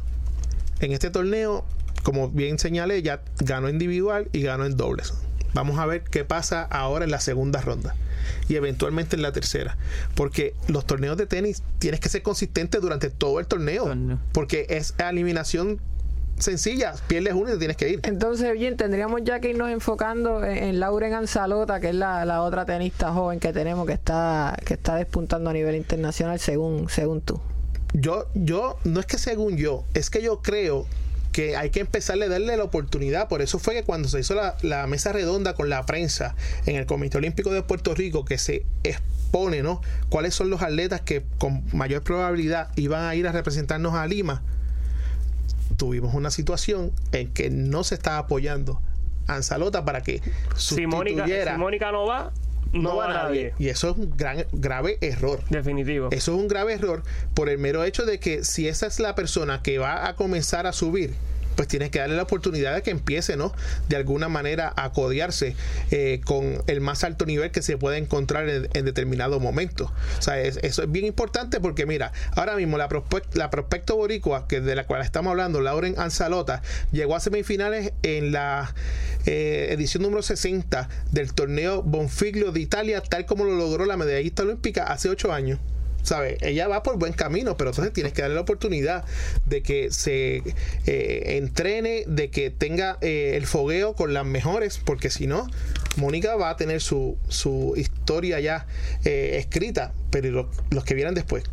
[0.81, 1.65] En este torneo,
[2.09, 5.13] como bien señalé, ya ganó individual y ganó en dobles.
[5.53, 7.95] Vamos a ver qué pasa ahora en la segunda ronda
[8.49, 9.77] y eventualmente en la tercera.
[10.15, 13.95] Porque los torneos de tenis tienes que ser consistente durante todo el torneo.
[14.33, 15.83] Porque es eliminación
[16.39, 18.01] sencilla, pierdes uno y te tienes que ir.
[18.05, 23.13] Entonces, bien, tendríamos ya que irnos enfocando en, Lauren Anzalota, que es la, otra tenista
[23.13, 27.39] joven que tenemos que está, que está despuntando a nivel internacional según, según tú.
[27.93, 30.87] Yo, yo, no es que según yo, es que yo creo
[31.39, 33.29] que hay que empezarle a darle la oportunidad.
[33.29, 36.35] Por eso fue que cuando se hizo la, la, mesa redonda con la prensa
[36.67, 39.81] en el Comité Olímpico de Puerto Rico, que se expone, ¿no?
[40.09, 44.43] Cuáles son los atletas que con mayor probabilidad iban a ir a representarnos a Lima
[45.77, 48.83] tuvimos una situación en que no se estaba apoyando
[49.29, 50.21] a Anzalota para que
[50.57, 51.53] sustituyera.
[51.53, 52.33] Si Mónica, no va,
[52.73, 53.55] no, va, nadie.
[53.59, 55.41] Y eso es un gran, grave error.
[55.51, 56.09] Definitivo.
[56.11, 57.03] Eso es un grave error
[57.35, 60.67] por el mero hecho de que si esa es la persona que va a comenzar
[60.67, 61.15] a subir,
[61.59, 63.53] pues tienes que darle la oportunidad de que empiece, ¿no?
[63.89, 65.57] De alguna manera a codearse
[65.91, 69.93] eh, con el más alto nivel que se puede encontrar en, determinado momento.
[70.21, 72.89] O sea, eso es bien importante porque, mira, ahora mismo la,
[73.33, 78.31] la prospecto boricua, que de la cual estamos hablando, Lauren Anzalota, llegó a semifinales en
[78.31, 78.73] la
[79.27, 84.45] eh, edición número 60 del torneo Bonfiglio de Italia, tal como lo logró la medallista
[84.45, 85.59] olímpica hace ocho años.
[86.09, 86.39] ¿Sabes?
[86.41, 89.05] Ella va por buen camino, pero entonces tienes que darle la oportunidad
[89.45, 90.43] de que se
[90.87, 95.47] eh, entrene, de que tenga eh, el fogueo con las mejores, porque si no,
[95.97, 98.67] Mónica va a tener su, su historia ya
[99.05, 101.45] eh, escrita, pero los que vieran después,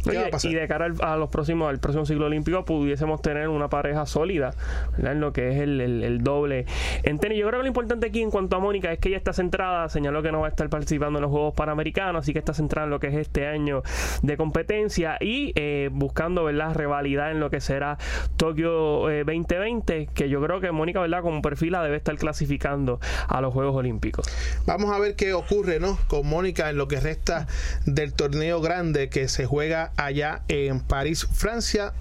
[0.43, 4.05] Y de cara al, a los próximos, al próximo ciclo olímpico, pudiésemos tener una pareja
[4.05, 4.53] sólida,
[4.97, 6.65] en lo que es el, el, doble
[7.03, 7.39] en tenis.
[7.39, 9.89] Yo creo que lo importante aquí en cuanto a Mónica es que ella está centrada,
[9.89, 12.85] señaló que no va a estar participando en los Juegos Panamericanos, así que está centrada
[12.85, 13.83] en lo que es este año
[14.21, 17.97] de competencia y eh, buscando, ¿verdad?, rivalidad en lo que será
[18.37, 22.99] Tokio 2020, eh, que yo creo que Mónica, ¿verdad?, como perfil la debe estar clasificando
[23.27, 24.25] a los Juegos Olímpicos.
[24.65, 27.47] Vamos a ver qué ocurre, ¿no?, con Mónica en lo que resta
[27.85, 31.93] del torneo grande que se juega allá en París, Francia.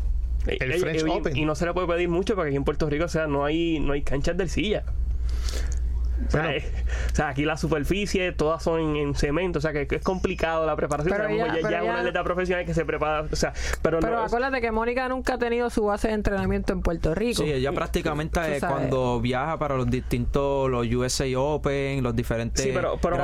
[0.47, 1.37] El French Open.
[1.37, 3.45] Y no se le puede pedir mucho porque aquí en Puerto Rico, o sea, no
[3.45, 4.85] hay, no hay canchas de silla.
[6.27, 6.55] O sea,
[7.13, 10.77] o sea, aquí la superficie, todas son en, cemento, o sea que, es complicado la
[10.77, 11.17] preparación.
[11.17, 14.71] Pero ya, ya, una atleta profesional que se prepara, o sea, pero, pero acuérdate que
[14.71, 17.43] Mónica nunca ha tenido su base de entrenamiento en Puerto Rico.
[17.43, 22.63] Sí, ella prácticamente cuando viaja para los distintos, los USA Open, los diferentes.
[22.63, 23.17] Sí, pero, pero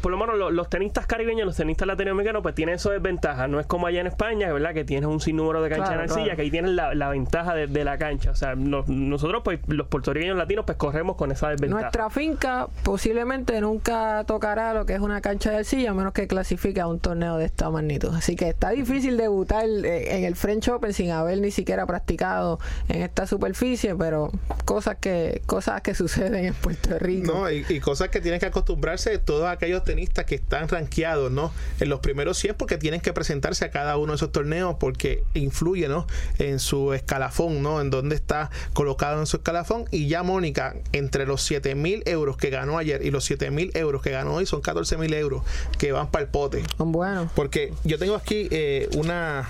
[0.00, 3.48] por lo menos los, tenistas caribeños, los tenistas latinoamericanos, pues tienen eso desventaja.
[3.48, 4.74] No es como allá en España, ¿verdad?
[4.74, 7.98] Que tienes un sinnúmero de canchas en arcilla, que ahí tienes la, ventaja de, la
[7.98, 8.30] cancha.
[8.30, 11.82] O sea, nosotros, pues, los puertorriqueños latinos, pues corremos con esa desventaja.
[11.82, 16.28] Nuestra finca posiblemente nunca tocará lo que es una cancha de arcilla, a menos que
[16.28, 18.14] clasifique a un torneo de esta magnitud.
[18.14, 22.60] Así que está difícil debutar eh, en el French Open sin haber ni siquiera practicado
[22.88, 24.30] en esta superficie, pero
[24.64, 27.32] cosas que cosas que suceden en Puerto Rico.
[27.32, 31.52] No, y, cosas que tienen que acostumbrarse todos aquellos tenistas que están rankeados, ¿no?
[31.80, 35.24] En los primeros 100 porque tienen que presentarse a cada uno de esos torneos porque
[35.34, 36.06] influye, ¿no?
[36.38, 37.80] En su escalafón, ¿no?
[37.80, 39.86] En dónde está colocado en su escalafón.
[39.90, 43.70] Y ya Mónica, entre los 7 mil euros que ganó ayer y los 7 mil
[43.74, 45.42] euros que ganó hoy, son 14 mil euros
[45.78, 46.62] que van para el pote.
[46.78, 47.30] Bueno.
[47.34, 49.48] Porque yo tengo aquí eh, una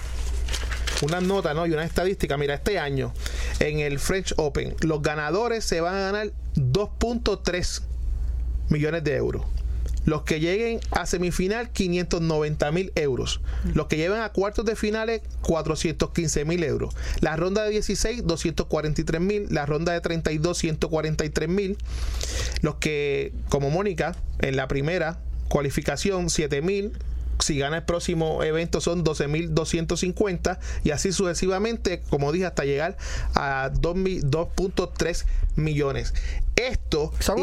[1.02, 1.66] una nota ¿no?
[1.66, 2.36] y una estadística.
[2.36, 3.12] Mira, este año
[3.60, 7.82] en el French Open, los ganadores se van a ganar 2.3
[8.68, 9.42] millones de euros.
[10.04, 13.40] Los que lleguen a semifinal, 590 mil euros.
[13.74, 16.94] Los que lleven a cuartos de finales, 415 mil euros.
[17.20, 19.46] La ronda de 16, 243 mil.
[19.50, 21.78] La ronda de 32, 143 mil.
[22.60, 26.92] Los que, como Mónica, en la primera cualificación, 7 mil
[27.40, 32.96] si gana el próximo evento son 12.250 y así sucesivamente, como dije, hasta llegar
[33.34, 35.24] a 2.3
[35.56, 36.14] millones.
[36.56, 37.12] Esto...
[37.20, 37.40] Son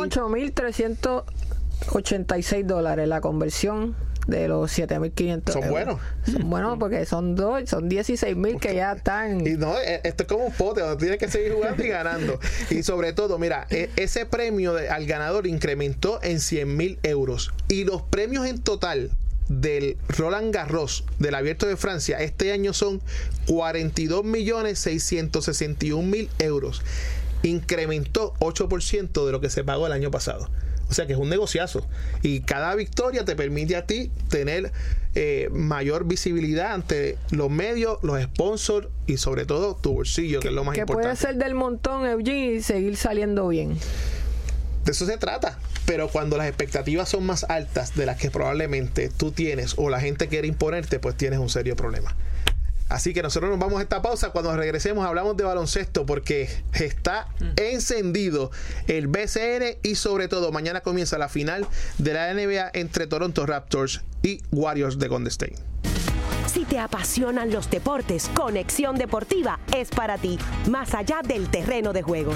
[1.87, 3.95] 8.386 dólares la conversión
[4.27, 5.99] de los 7.500 son buenos.
[6.25, 9.45] Son buenos porque son dos son 16.000 que ya están.
[9.45, 12.39] Y no e, esto es como un pote donde tienes que seguir jugando y ganando.
[12.69, 17.51] Y sobre todo mira e, ese premio al ganador incrementó en 100.000 euros.
[17.67, 19.11] Y los premios en total
[19.49, 23.01] del Roland Garros del Abierto de Francia este año son
[23.47, 26.81] 42 millones 661 mil euros.
[27.43, 30.49] Incrementó 8% de lo que se pagó el año pasado.
[30.91, 31.87] O sea que es un negociazo.
[32.21, 34.73] Y cada victoria te permite a ti tener
[35.15, 40.53] eh, mayor visibilidad ante los medios, los sponsors y sobre todo tu bolsillo, que, es
[40.53, 41.01] lo más importante.
[41.01, 43.77] Que puede ser del montón, Eugene, y seguir saliendo bien.
[44.83, 45.57] De eso se trata.
[45.85, 50.01] Pero cuando las expectativas son más altas de las que probablemente tú tienes o la
[50.01, 52.13] gente quiere imponerte, pues tienes un serio problema.
[52.91, 54.31] Así que nosotros nos vamos a esta pausa.
[54.31, 58.51] Cuando regresemos hablamos de baloncesto porque está encendido
[58.87, 61.65] el BCN y sobre todo mañana comienza la final
[61.97, 65.55] de la NBA entre Toronto Raptors y Warriors de Golden State.
[66.47, 70.37] Si te apasionan los deportes, Conexión Deportiva es para ti,
[70.69, 72.33] más allá del terreno de juego.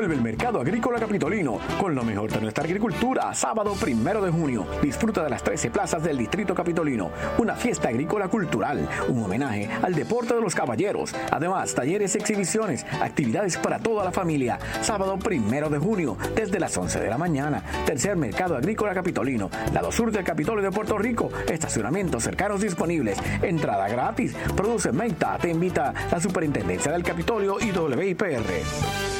[0.00, 3.34] Vuelve el mercado agrícola capitolino con lo mejor de nuestra agricultura.
[3.34, 4.66] Sábado primero de junio.
[4.80, 7.10] Disfruta de las 13 plazas del distrito capitolino.
[7.36, 8.88] Una fiesta agrícola cultural.
[9.08, 11.14] Un homenaje al deporte de los caballeros.
[11.30, 12.86] Además, talleres exhibiciones.
[13.02, 14.58] Actividades para toda la familia.
[14.80, 16.16] Sábado primero de junio.
[16.34, 17.62] Desde las 11 de la mañana.
[17.84, 19.50] Tercer mercado agrícola capitolino.
[19.74, 21.30] Lado sur del Capitolio de Puerto Rico.
[21.46, 23.18] Estacionamientos cercanos disponibles.
[23.42, 24.34] Entrada gratis.
[24.56, 25.36] Produce Menta.
[25.36, 29.19] Te invita la Superintendencia del Capitolio y WIPR.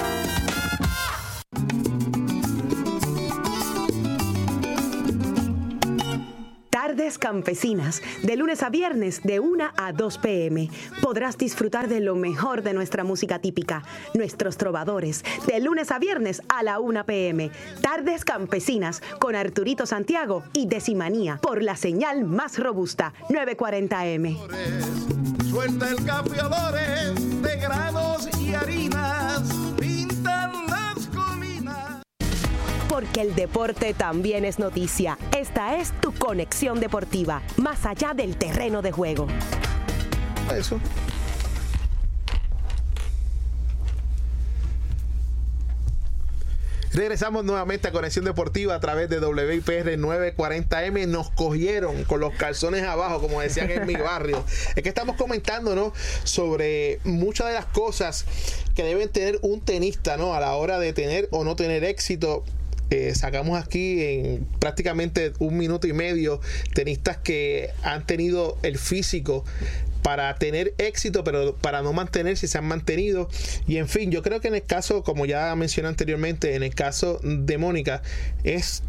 [6.81, 10.67] Tardes Campesinas, de lunes a viernes de 1 a 2 pm.
[11.03, 13.83] Podrás disfrutar de lo mejor de nuestra música típica,
[14.15, 17.51] nuestros trovadores, de lunes a viernes a la 1 pm.
[17.83, 24.39] Tardes Campesinas con Arturito Santiago y Decimanía por la señal más robusta, 940M.
[25.51, 25.97] Suelta el
[27.43, 29.43] de granos y harinas
[32.91, 35.17] porque el deporte también es noticia.
[35.33, 39.27] Esta es tu conexión deportiva, más allá del terreno de juego.
[40.53, 40.77] Eso.
[46.91, 51.07] Regresamos nuevamente a Conexión Deportiva a través de WIPR 940M.
[51.07, 54.43] Nos cogieron con los calzones abajo, como decían en mi barrio.
[54.75, 55.93] Es que estamos comentando, ¿no?
[56.25, 58.25] Sobre muchas de las cosas
[58.75, 60.35] que deben tener un tenista, ¿no?
[60.35, 62.43] A la hora de tener o no tener éxito
[62.91, 66.41] eh, sacamos aquí en prácticamente un minuto y medio
[66.73, 69.45] tenistas que han tenido el físico
[70.03, 73.29] para tener éxito, pero para no mantenerse, se han mantenido.
[73.65, 76.75] Y en fin, yo creo que en el caso, como ya mencioné anteriormente, en el
[76.75, 78.01] caso de Mónica,
[78.43, 78.83] es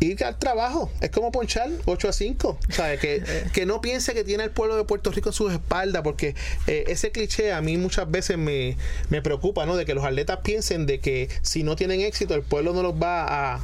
[0.00, 0.90] ir al trabajo.
[1.00, 2.58] Es como ponchar 8 a 5.
[2.70, 3.00] ¿sabes?
[3.00, 6.34] Que, que no piense que tiene el pueblo de Puerto Rico en sus espaldas, porque
[6.66, 8.76] eh, ese cliché a mí muchas veces me,
[9.10, 9.76] me preocupa, ¿no?
[9.76, 12.94] De que los atletas piensen de que si no tienen éxito, el pueblo no los
[12.94, 13.60] va a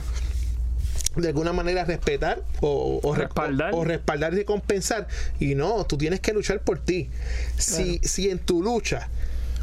[1.17, 3.75] de alguna manera respetar o, respaldar.
[3.75, 5.09] o respaldar y compensar.
[5.41, 7.11] Y no, tú tienes que luchar por ti.
[7.57, 9.09] Si, si en tu lucha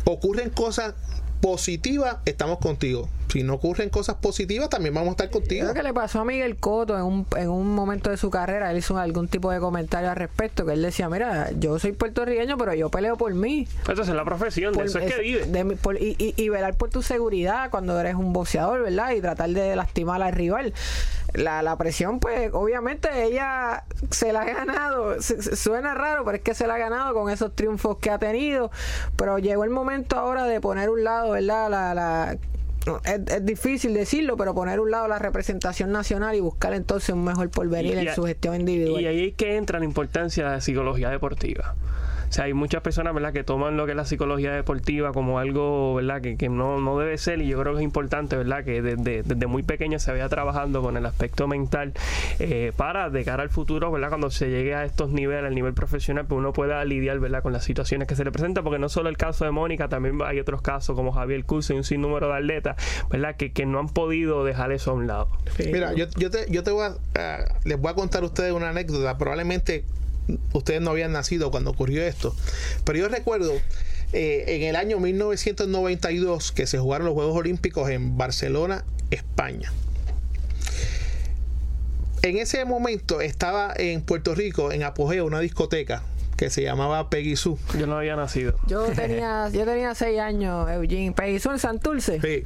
[0.03, 0.93] ocurren cosas
[1.41, 5.67] positivas, estamos contigo si no ocurren cosas positivas, también vamos a estar contigo.
[5.67, 8.71] Lo que le pasó a Miguel Coto en un, en un momento de su carrera,
[8.71, 12.57] él hizo algún tipo de comentario al respecto, que él decía, mira, yo soy puertorriqueño,
[12.57, 13.67] pero yo peleo por mí.
[13.91, 15.45] Esa es la profesión, de eso es, que vive.
[15.99, 19.11] y, y, velar por tu seguridad cuando eres un boxeador, ¿verdad?
[19.11, 20.73] Y tratar de lastimar al rival.
[21.33, 25.21] La, la presión, pues, obviamente ella se la ha ganado.
[25.21, 28.71] suena raro, pero es que se la ha ganado con esos triunfos que ha tenido.
[29.15, 31.69] Pero llegó el momento ahora de poner un lado, ¿verdad?
[31.69, 32.37] La, la
[33.03, 37.49] es, difícil decirlo, pero poner un lado la representación nacional y buscar entonces un mejor
[37.49, 39.01] porvenir en su gestión individual.
[39.01, 41.75] Y ahí es que entra la importancia de la psicología deportiva.
[42.29, 45.39] O sea, hay muchas personas, ¿verdad?, que toman lo que es la psicología deportiva como
[45.39, 48.63] algo, ¿verdad?, que, que no, no debe ser y yo creo que es importante, ¿verdad?,
[48.63, 51.93] que desde, desde muy pequeña se vaya trabajando con el aspecto mental
[52.39, 55.73] eh, para, de cara al futuro, ¿verdad?, cuando se llegue a estos niveles, al nivel
[55.73, 58.89] profesional, pues uno pueda lidiar, ¿verdad?, con las situaciones que se le presentan, porque no
[58.89, 62.27] solo el caso de Mónica, también hay otros casos como Javier Curso y un sinnúmero
[62.27, 62.75] de atletas,
[63.09, 65.29] ¿verdad?, que, que no han podido dejar eso a un lado.
[65.59, 68.69] Mira, yo, yo, te, yo te voy a, les voy a contar a ustedes una
[68.69, 69.85] anécdota, probablemente
[70.53, 72.35] ustedes no habían nacido cuando ocurrió esto.
[72.83, 73.53] Pero yo recuerdo
[74.13, 79.71] eh, en el año 1992 que se jugaron los Juegos Olímpicos en Barcelona, España.
[82.23, 86.03] En ese momento estaba en Puerto Rico, en apogeo, una discoteca
[86.35, 87.57] que se llamaba Peggy Sue.
[87.77, 88.55] Yo no había nacido.
[88.67, 91.11] Yo tenía, yo tenía seis años, Eugene.
[91.11, 92.21] Peggy Sue en Santurce.
[92.21, 92.43] Sí.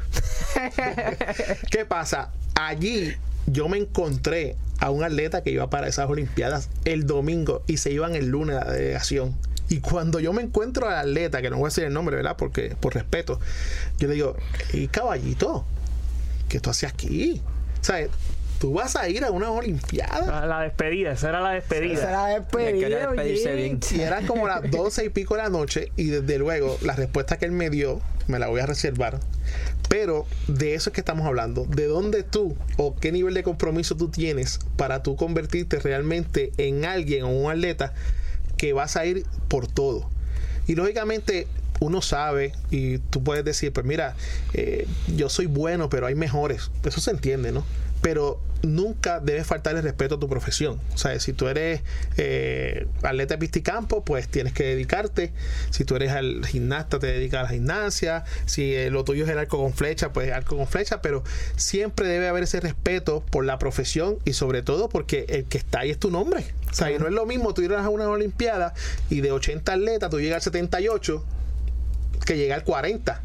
[1.72, 2.32] ¿Qué pasa?
[2.56, 3.14] Allí
[3.48, 7.92] yo me encontré a un atleta que iba para esas Olimpiadas el domingo y se
[7.92, 9.36] iban el lunes a la delegación.
[9.70, 12.36] Y cuando yo me encuentro al atleta, que no voy a decir el nombre, ¿verdad?
[12.36, 13.40] Porque, por respeto,
[14.00, 14.36] yo le digo,
[14.74, 15.66] y caballito,
[16.50, 17.42] ¿qué tú haces aquí?
[17.80, 18.10] ¿Sabes?
[18.62, 20.46] Tú vas a ir a una Olimpiada.
[20.46, 21.94] La, despedida, esa era la despedida.
[21.96, 23.10] Esa era la despedida.
[23.56, 23.80] bien.
[23.90, 25.92] Y eran como las doce y pico de la noche.
[25.96, 29.20] Y desde luego, la respuesta que él me dio, me la voy a reservar.
[29.90, 31.66] Pero de eso es que estamos hablando.
[31.66, 36.86] De dónde tú o qué nivel de compromiso tú tienes para tú convertirte realmente en
[36.86, 37.96] alguien o un atleta
[38.58, 40.08] que vas a ir por todo.
[40.68, 41.48] Y lógicamente
[41.80, 44.14] uno sabe y tú puedes decir, pues mira,
[44.54, 46.70] eh, yo soy bueno, pero hay mejores.
[46.86, 47.66] Eso se entiende, ¿no?
[48.02, 50.80] Pero nunca debe faltar el respeto a tu profesión.
[50.94, 51.82] O sea, si tú eres
[52.18, 55.34] eh, atleta de pisticampo, pues tienes que dedicarte.
[55.70, 58.24] Si tú eres al gimnasta, te dedicas a la gimnasia.
[58.46, 61.02] Si eh, lo tuyo es el arco con flecha, pues arco con flecha.
[61.02, 61.24] Pero
[61.56, 65.80] siempre debe haber ese respeto por la profesión y sobre todo porque el que está
[65.80, 66.46] ahí es tu nombre.
[66.70, 68.74] O sea, y no es lo mismo tú ir a una Olimpiada
[69.10, 71.26] y de 80 atletas tú llegas al 78
[72.26, 73.22] que llegar al 40.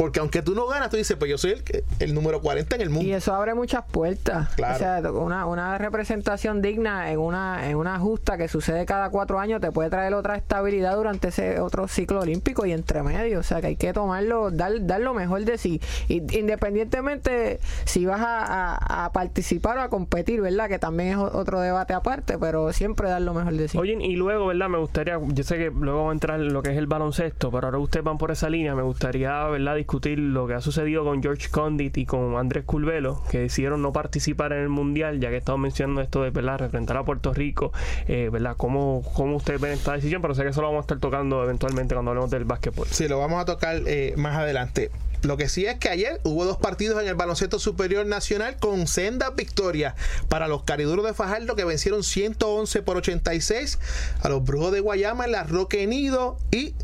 [0.00, 2.80] Porque aunque tú no ganas, tú dices, pues yo soy el, el número 40 en
[2.80, 3.06] el mundo.
[3.06, 4.48] Y eso abre muchas puertas.
[4.54, 9.38] O sea, una, una representación digna en una, en una justa que sucede cada cuatro
[9.38, 13.40] años te puede traer otra estabilidad durante ese otro ciclo olímpico y entre medio.
[13.40, 15.82] O sea, que hay que tomarlo, dar, dar lo mejor de sí.
[16.08, 20.70] independientemente si vas a, participar o a competir, ¿verdad?
[20.70, 23.76] Que también es otro debate aparte, pero siempre dar lo mejor de sí.
[23.76, 24.70] Oye, y luego, ¿verdad?
[24.70, 27.50] Me gustaría, yo sé que luego vamos a entrar en lo que es el baloncesto,
[27.50, 28.74] pero ahora ustedes van por esa línea.
[28.74, 29.76] Me gustaría, ¿verdad?
[29.90, 33.92] Discutir lo que ha sucedido con George Condit y con Andrés Culvelo, que decidieron no
[33.92, 36.58] participar en el Mundial, ya que estamos mencionando esto de ¿verdad?
[36.60, 37.72] representar a Puerto Rico,
[38.06, 38.54] eh, ¿verdad?
[38.56, 40.22] ¿Cómo, ¿Cómo ustedes ven esta decisión?
[40.22, 42.86] Pero sé que eso lo vamos a estar tocando eventualmente cuando hablemos del básquetbol.
[42.88, 44.92] Sí, lo vamos a tocar eh, más adelante.
[45.22, 48.86] Lo que sí es que ayer hubo dos partidos en el baloncesto superior nacional con
[48.86, 49.94] sendas victorias
[50.28, 53.80] para los cariduros de Fajardo que vencieron 111 por 86
[54.22, 56.74] a los brujos de Guayama en la Roque Nido y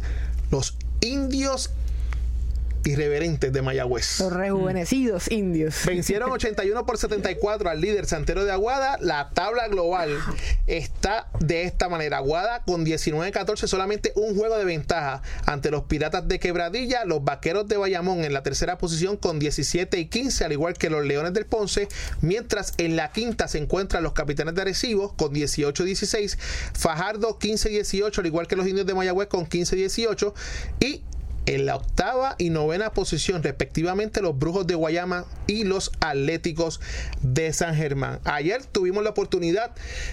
[0.50, 1.70] los indios
[2.86, 4.20] irreverentes de Mayagüez.
[4.20, 5.74] Los rejuvenecidos indios.
[5.84, 8.98] Vencieron 81 por 74 al líder Santero de Aguada.
[9.00, 10.10] La tabla global
[10.66, 12.18] está de esta manera.
[12.18, 17.04] Aguada con 19-14, solamente un juego de ventaja ante los Piratas de Quebradilla.
[17.04, 20.90] Los Vaqueros de Bayamón en la tercera posición con 17 y 15, al igual que
[20.90, 21.88] los Leones del Ponce.
[22.20, 26.38] Mientras en la quinta se encuentran los Capitanes de Arecibo con 18-16.
[26.72, 30.32] Fajardo 15-18, al igual que los Indios de Mayagüez con 15-18.
[30.80, 31.02] Y
[31.46, 36.80] en la octava y novena posición respectivamente los Brujos de Guayama y los Atléticos
[37.22, 38.20] de San Germán.
[38.24, 39.72] Ayer tuvimos la oportunidad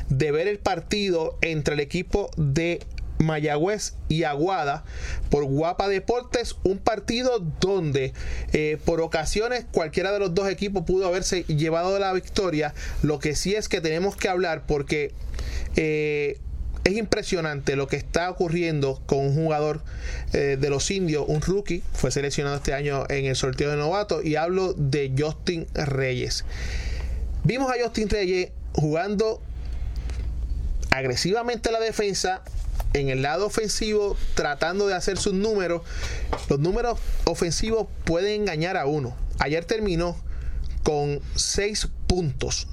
[0.09, 2.79] de ver el partido entre el equipo de
[3.19, 4.83] Mayagüez y Aguada
[5.29, 8.13] por Guapa Deportes, un partido donde
[8.51, 12.73] eh, por ocasiones cualquiera de los dos equipos pudo haberse llevado la victoria.
[13.01, 15.13] Lo que sí es que tenemos que hablar porque
[15.75, 16.39] eh,
[16.83, 19.81] es impresionante lo que está ocurriendo con un jugador
[20.33, 24.21] eh, de los indios, un rookie, fue seleccionado este año en el sorteo de novato
[24.21, 26.43] y hablo de Justin Reyes.
[27.43, 29.41] Vimos a Justin Reyes jugando
[30.91, 32.43] agresivamente la defensa,
[32.93, 35.81] en el lado ofensivo tratando de hacer sus números.
[36.49, 39.15] Los números ofensivos pueden engañar a uno.
[39.39, 40.15] Ayer terminó
[40.83, 42.67] con 6 puntos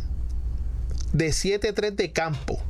[1.12, 2.60] de 7-3 de campo.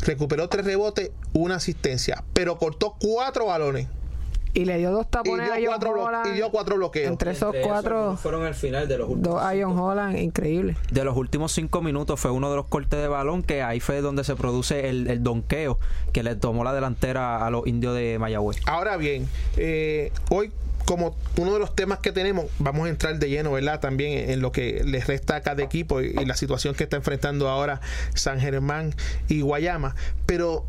[0.00, 3.88] Recuperó 3 rebotes, una asistencia, pero cortó 4 balones.
[4.56, 7.12] Y le dio dos tapones y dio, a cuatro, Holland, y dio cuatro bloqueos.
[7.12, 8.16] Entre esos cuatro.
[8.16, 9.42] fueron al final de los últimos.
[9.42, 10.78] Dos Ion Holland, increíble.
[10.90, 14.00] De los últimos cinco minutos fue uno de los cortes de balón que ahí fue
[14.00, 15.78] donde se produce el, el donqueo
[16.14, 18.56] que le tomó la delantera a los indios de Mayagüez.
[18.64, 19.28] Ahora bien,
[19.58, 20.50] eh, hoy
[20.86, 23.80] como uno de los temas que tenemos, vamos a entrar de lleno, ¿verdad?
[23.80, 27.48] También en lo que les resta a cada equipo y, la situación que está enfrentando
[27.48, 27.80] ahora
[28.14, 28.94] San Germán
[29.28, 29.96] y Guayama.
[30.26, 30.64] Pero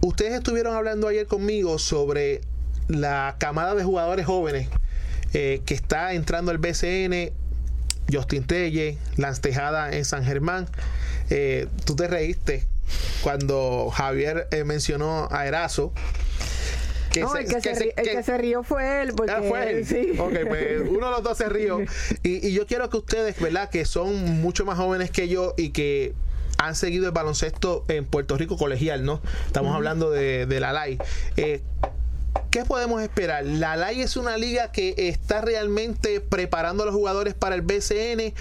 [0.00, 2.40] ustedes estuvieron hablando ayer conmigo sobre
[2.88, 4.68] la camada de jugadores jóvenes
[5.32, 7.32] eh, que está entrando al BCN,
[8.12, 10.66] Justin Telle, Lance Tejada en San Germán.
[11.30, 12.66] Eh, tú te reíste
[13.22, 15.92] cuando Javier eh, mencionó a Erazo.
[17.12, 19.12] Que no, se, el, que, que, se, el que, se, rió fue él.
[19.14, 19.86] Porque, ah, fue él.
[19.86, 20.12] Sí.
[20.18, 21.78] Okay, pues uno de los dos se rió.
[22.22, 23.68] Y, y yo quiero que ustedes, ¿verdad?
[23.68, 26.14] Que son mucho más jóvenes que yo y que
[26.58, 29.20] han seguido el baloncesto en Puerto Rico colegial, ¿no?
[29.46, 29.76] Estamos uh -huh.
[29.76, 30.98] hablando de, de la LAI.
[31.36, 31.60] Eh,
[32.52, 33.46] ¿Qué podemos esperar?
[33.46, 38.34] ¿La LAI es una liga que está realmente preparando a los jugadores para el BCN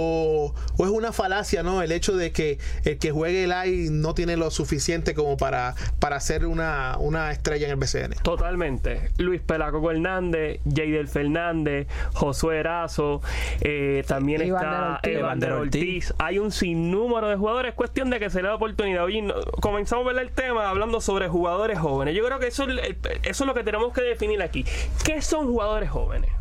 [0.00, 1.82] o, o, es una falacia, ¿no?
[1.82, 5.74] El hecho de que el que juegue el AI no tiene lo suficiente como para,
[5.98, 8.22] para ser una, una estrella en el BCN.
[8.22, 9.10] Totalmente.
[9.18, 13.22] Luis Pelacoco Hernández, Jader Fernández, Josué Erazo,
[13.60, 16.10] eh, también está Evander Ortiz.
[16.10, 16.14] Ortiz.
[16.18, 17.70] Hay un sinnúmero de jugadores.
[17.70, 19.04] Es cuestión de que se le da oportunidad.
[19.04, 19.26] Oye,
[19.60, 22.14] comenzamos a ver el tema hablando sobre jugadores jóvenes.
[22.14, 24.64] Yo creo que eso, eso es lo que tenemos que definir aquí.
[25.04, 26.37] ¿Qué son jugadores jóvenes?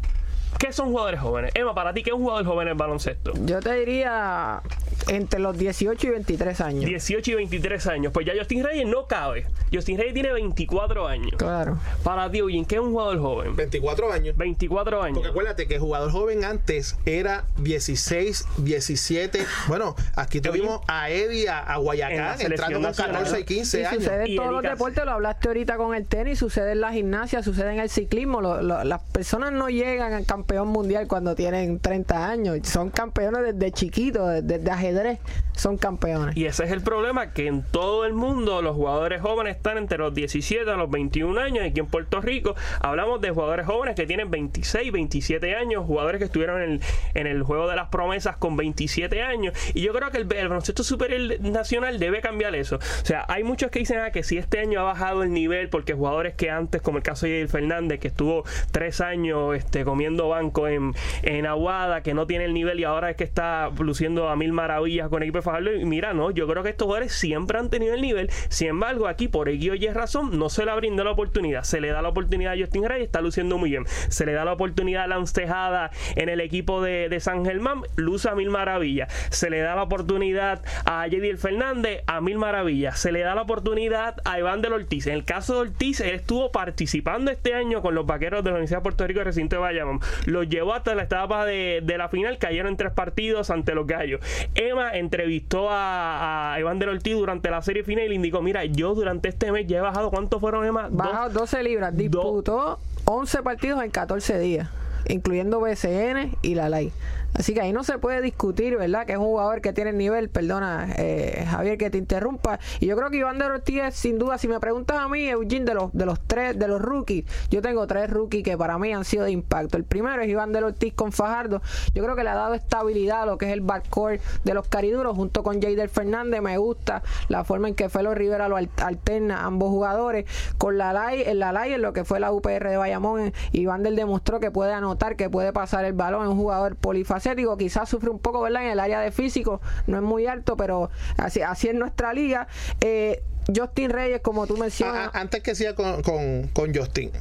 [0.60, 1.52] ¿Qué son jugadores jóvenes?
[1.54, 3.34] Emma, para ti, ¿qué es un jugador joven en el baloncesto?
[3.46, 4.62] Yo te diría
[5.08, 6.86] entre los 18 y 23 años.
[6.86, 8.14] 18 y 23 años.
[8.14, 9.46] Pues ya Justin Reyes no cabe.
[9.72, 11.32] Justin Reyes tiene 24 años.
[11.38, 11.78] Claro.
[12.04, 13.56] Para ti, ¿qué es un jugador joven?
[13.56, 14.38] 24 años.
[14.38, 15.18] 24 años.
[15.18, 19.46] Porque acuérdate que el jugador joven antes era 16, 17.
[19.68, 24.04] Bueno, aquí tuvimos a Eddie, a, a Guayacán, entrando con 14 y 15 y años.
[24.04, 27.44] Sucede en todos los deportes, lo hablaste ahorita con el tenis, sucede en la gimnasia,
[27.44, 28.42] sucede en el ciclismo.
[28.42, 32.60] Lo, lo, las personas no llegan al campeón mundial cuando tienen 30 años.
[32.62, 35.18] Son campeones desde chiquitos, desde, ajedrez.
[35.56, 36.38] Son campeones.
[36.38, 39.98] Y ese es el problema, que en todo el mundo los jugadores jóvenes están entre
[39.98, 41.66] los 17 a los 21 años.
[41.66, 46.26] Aquí en Puerto Rico hablamos de jugadores jóvenes que tienen 26, 27 años, jugadores que
[46.26, 46.82] estuvieron en el,
[47.16, 49.56] en el juego de las promesas con 27 años.
[49.74, 52.76] Y yo creo que el, el baloncesto superior nacional debe cambiar eso.
[52.76, 55.70] O sea, hay muchos que dicen ah, que si este año ha bajado el nivel,
[55.70, 60.27] porque jugadores que antes, como el caso de Fernández, que estuvo tres años este, comiendo
[60.28, 64.30] banco en, en Aguada, que no tiene el nivel y ahora es que está luciendo
[64.30, 65.74] a mil maravillas con equipo de Fajardo.
[65.74, 68.30] Y mira, no, yo creo que estos jugadores siempre han tenido el nivel.
[68.50, 71.64] Sin embargo, aquí por X o Y razón, no se le brindó la oportunidad.
[71.64, 73.86] Se le da la oportunidad a Justin Reyes, está luciendo muy bien.
[74.10, 77.82] Se le da la oportunidad a Lance Tejada en el equipo de, de San Germán,
[77.96, 79.12] luce a mil maravillas.
[79.30, 83.00] Se le da la oportunidad a Jediel Fernández, a mil maravillas.
[83.00, 85.08] Se le da la oportunidad a Iván del Ortiz.
[85.08, 88.56] En el caso de Ortiz, él estuvo participando este año con los vaqueros de la
[88.56, 90.00] Universidad de Puerto Rico, recinto de Bayamón.
[90.26, 93.88] Los llevó hasta la etapa de, de la final, cayeron en tres partidos ante los
[93.88, 94.22] gallos.
[94.56, 98.66] Emma entrevistó a, a Iván del Ortiz durante la serie final y le indicó: Mira,
[98.66, 100.10] yo durante este mes ya he bajado.
[100.10, 100.88] ¿Cuántos fueron, Emma?
[100.92, 101.96] Bajado 12 libras.
[101.96, 104.70] Disputó 11 partidos en 14 días,
[105.08, 106.92] incluyendo BCN y la LAI.
[107.38, 109.06] Así que ahí no se puede discutir, ¿verdad?
[109.06, 112.60] Que es un jugador que tiene el nivel, perdona, eh, Javier, que te interrumpa.
[112.80, 115.66] Y yo creo que Iván de Ortiz, sin duda, si me preguntas a mí, Eugene,
[115.66, 118.92] de los, de los tres, de los rookies, yo tengo tres rookies que para mí
[118.92, 119.78] han sido de impacto.
[119.78, 121.62] El primero es Iván de Ortiz con Fajardo.
[121.94, 124.68] Yo creo que le ha dado estabilidad a lo que es el backcourt de los
[124.68, 126.42] cariduros, junto con Jader Fernández.
[126.42, 130.26] Me gusta la forma en que Felo Rivera lo alterna ambos jugadores.
[130.58, 133.84] Con la LAI, en la LAI, en lo que fue la UPR de Bayamón, Iván
[133.84, 137.58] del demostró que puede anotar, que puede pasar el balón, es un jugador polifacético Digo,
[137.58, 138.64] quizás sufre un poco ¿verdad?
[138.64, 142.48] en el área de físico, no es muy alto, pero así, así es nuestra liga.
[142.82, 143.24] Eh,
[143.56, 145.12] Justin Reyes, como tú mencionas.
[145.14, 147.12] Antes que siga con, con, Justin,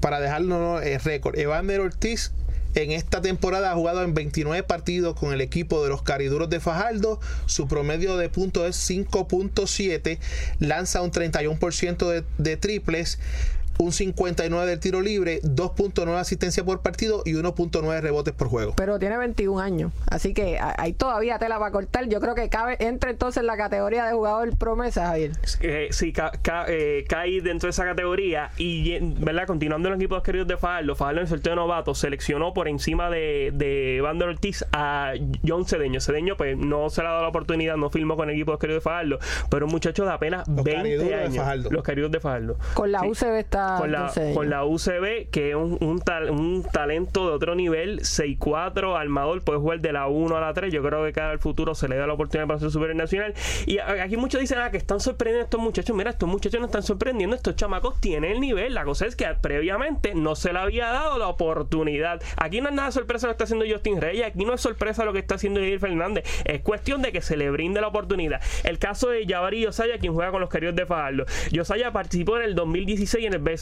[0.00, 2.32] para dejarlo el récord, Evander Ortiz
[2.74, 6.60] en esta temporada ha jugado en 29 partidos con el equipo de los Cariduros de
[6.60, 7.18] Fajardo.
[7.46, 10.18] Su promedio de puntos es 5.7.
[10.60, 13.18] Lanza un 31% de, de triples
[13.80, 18.74] un 59 del tiro libre, 2.9 asistencia por partido y 1.9 rebotes por juego.
[18.76, 22.06] Pero tiene 21 años, así que hay todavía tela para cortar.
[22.08, 25.32] Yo creo que cabe entra entonces en la categoría de jugador promesa, Javier.
[25.60, 26.12] Eh, sí,
[26.68, 29.46] eh, cae dentro de esa categoría y, ¿verdad?
[29.46, 32.68] Continuando en los equipos queridos de Fajardo, Fajardo en el sorteo de novato seleccionó por
[32.68, 35.14] encima de, de Vander Ortiz a
[35.46, 36.00] John Cedeño.
[36.00, 38.82] Cedeño pues no se le ha dado la oportunidad, no firmó con el equipo queridos
[38.82, 39.18] de Fajardo,
[39.50, 41.70] pero un muchacho de apenas 20 años.
[41.70, 42.58] Los queridos de Fajardo.
[42.74, 47.28] Con la UCB está con la, con la UCB, que es un, un, un talento
[47.28, 50.72] de otro nivel, 6-4, armador, puede jugar de la 1 a la 3.
[50.72, 53.34] Yo creo que cada el futuro se le da la oportunidad para ser superior nacional.
[53.66, 55.96] Y aquí muchos dicen ah, que están sorprendiendo estos muchachos.
[55.96, 58.74] Mira, estos muchachos no están sorprendiendo, estos chamacos tienen el nivel.
[58.74, 62.22] La cosa es que previamente no se le había dado la oportunidad.
[62.36, 65.04] Aquí no es nada sorpresa lo que está haciendo Justin Reyes, aquí no es sorpresa
[65.04, 66.24] lo que está haciendo Javier Fernández.
[66.44, 68.40] Es cuestión de que se le brinde la oportunidad.
[68.64, 71.24] El caso de Jabari Yosaya, quien juega con los queridos de Fajardo.
[71.50, 73.59] Yosaya participó en el 2016 en el BC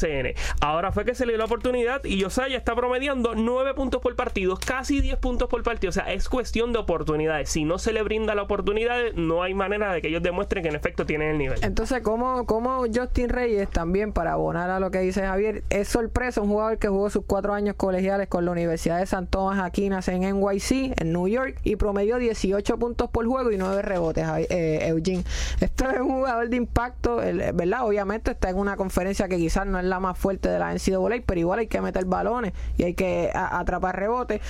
[0.61, 4.15] Ahora fue que se le dio la oportunidad y Josiah está promediando 9 puntos por
[4.17, 5.91] partido, casi 10 puntos por partido.
[5.91, 7.51] O sea, es cuestión de oportunidades.
[7.51, 10.69] Si no se le brinda la oportunidad, no hay manera de que ellos demuestren que
[10.69, 11.59] en efecto tienen el nivel.
[11.63, 16.41] Entonces, ¿cómo, cómo Justin Reyes también, para abonar a lo que dice Javier, es sorpresa
[16.41, 20.09] un jugador que jugó sus cuatro años colegiales con la Universidad de San Tomás Aquinas
[20.09, 24.89] en NYC, en New York, y promedió 18 puntos por juego y 9 rebotes, eh,
[24.89, 25.25] Eugene.
[25.61, 27.87] Esto es un jugador de impacto, ¿verdad?
[27.87, 31.23] Obviamente está en una conferencia que quizás no es la más fuerte de la NCAA,
[31.27, 34.41] pero igual hay que meter balones y hay que atrapar rebotes.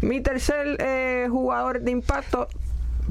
[0.00, 2.48] Mi tercer eh, jugador de impacto.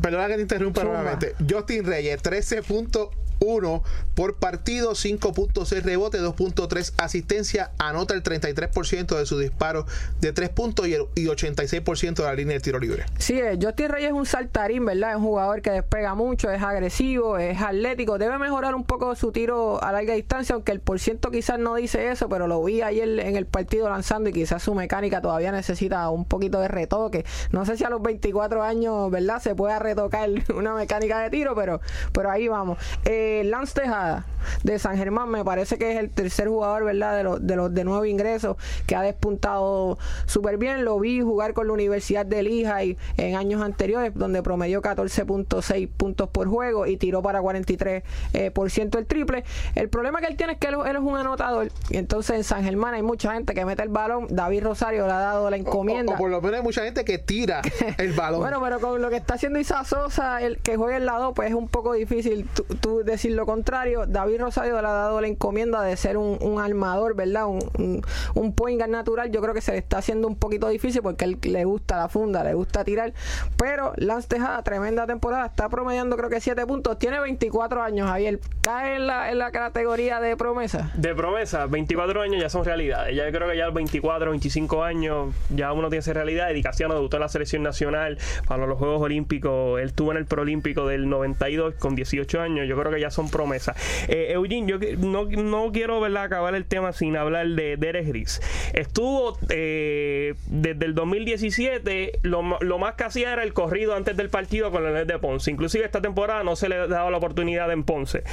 [0.02, 1.36] Perdona que te interrumpa nuevamente.
[1.50, 3.10] Justin Reyes, 13 puntos
[3.40, 3.84] 1
[4.16, 9.86] por partido, 5.6 rebote, 2.3 asistencia, anota el 33% de sus disparos
[10.20, 13.06] de 3 puntos y, el, y 86% de la línea de tiro libre.
[13.18, 15.12] Sí, eh, Justin Reyes es un saltarín, ¿verdad?
[15.12, 19.32] Es un jugador que despega mucho, es agresivo, es atlético, debe mejorar un poco su
[19.32, 22.82] tiro a larga distancia, aunque el por ciento quizás no dice eso, pero lo vi
[22.82, 27.26] ayer en el partido lanzando y quizás su mecánica todavía necesita un poquito de retoque.
[27.52, 29.42] No sé si a los 24 años, ¿verdad?
[29.42, 31.82] Se pueda retocar una mecánica de tiro, pero,
[32.12, 32.78] pero ahí vamos.
[33.06, 34.26] Eh, Lance Tejada
[34.64, 37.18] de San Germán me parece que es el tercer jugador, ¿verdad?
[37.18, 40.86] De los de, los de nuevo ingreso que ha despuntado súper bien.
[40.86, 46.30] Lo vi jugar con la Universidad de Lehigh en años anteriores, donde promedió 14.6 puntos
[46.30, 48.04] por juego y tiró para 43%
[48.34, 49.44] eh, por ciento el triple.
[49.76, 51.70] El problema que él tiene es que él, es un anotador.
[51.90, 54.28] Y entonces en San Germán hay mucha gente que mete el balón.
[54.30, 56.14] David Rosario le ha dado la encomienda.
[56.14, 57.62] O, por lo menos hay mucha gente que tira
[57.98, 58.42] el balón.
[58.42, 61.50] bueno, pero con lo que está haciendo Isa Sosa, el que juega el lado, pues
[61.50, 62.48] es un poco difícil
[62.82, 64.06] tú decir lo contrario.
[64.08, 67.48] David Rosario le ha dado la encomienda de ser un, un armador, ¿verdad?
[67.48, 68.04] Un,
[68.36, 69.32] un, guard natural.
[69.32, 72.10] Yo creo que se le está haciendo un poquito difícil porque él le gusta la
[72.10, 73.14] funda, le gusta tirar.
[73.58, 76.98] Pero Lance Tejada, tremenda temporada, está promediando creo que 7 puntos.
[76.98, 78.40] Tiene 24 años, Javier.
[78.62, 80.92] ¿Cae en la, en la categoría de promesa?
[80.96, 83.16] De promesa, 24 años ya son realidades.
[83.16, 86.48] Ya creo que ya 24, 25 años ya uno tiene esa realidad.
[86.48, 89.80] Dedicación, debutó en la selección nacional para los Juegos Olímpicos.
[89.80, 92.68] Él estuvo en el Prolímpico del 92 con 18 años.
[92.68, 93.76] Yo creo que ya son promesas.
[94.08, 96.24] Eh, Eugene, yo no, no quiero ¿verdad?
[96.24, 98.42] acabar el tema sin hablar de Derek Gris.
[98.74, 104.30] Estuvo eh, desde el 2017, lo, lo, más que hacía era el corrido antes del
[104.30, 105.52] partido con el de Ponce.
[105.52, 108.24] Inclusive esta temporada no se le ha dado la oportunidad en Ponce.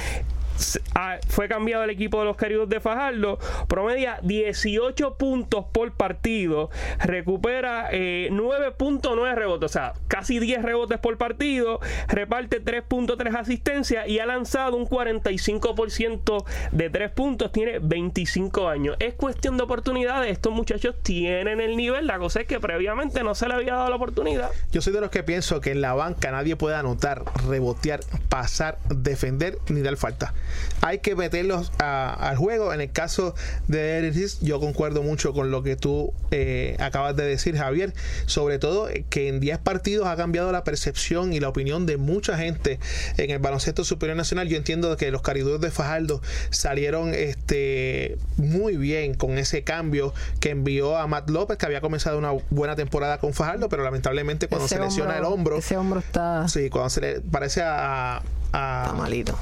[0.93, 6.69] Ah, fue cambiado el equipo de los queridos de Fajardo, promedia 18 puntos por partido,
[6.99, 14.19] recupera 9.9 eh, rebotes, o sea, casi 10 rebotes por partido, reparte 3.3 asistencias y
[14.19, 18.95] ha lanzado un 45% de 3 puntos, tiene 25 años.
[18.99, 23.35] Es cuestión de oportunidades, estos muchachos tienen el nivel, la cosa es que previamente no
[23.35, 24.49] se le había dado la oportunidad.
[24.71, 27.99] Yo soy de los que pienso que en la banca nadie puede anotar, rebotear,
[28.29, 30.33] pasar, defender ni dar falta
[30.81, 32.73] hay que meterlos al juego.
[32.73, 33.35] En el caso
[33.67, 37.93] de Eris, yo concuerdo mucho con lo que tú eh, acabas de decir, Javier.
[38.25, 42.37] Sobre todo que en 10 partidos ha cambiado la percepción y la opinión de mucha
[42.37, 42.79] gente
[43.17, 44.47] en el baloncesto superior nacional.
[44.47, 50.51] Yo entiendo que los cariduros de Fajardo salieron este, muy bien con ese cambio que
[50.51, 54.67] envió a Matt López, que había comenzado una buena temporada con Fajardo, pero lamentablemente cuando
[54.67, 55.57] se lesiona el hombro.
[55.57, 56.47] Ese hombro está.
[56.47, 58.21] Sí, cuando se le parece a.
[58.53, 59.37] a está malito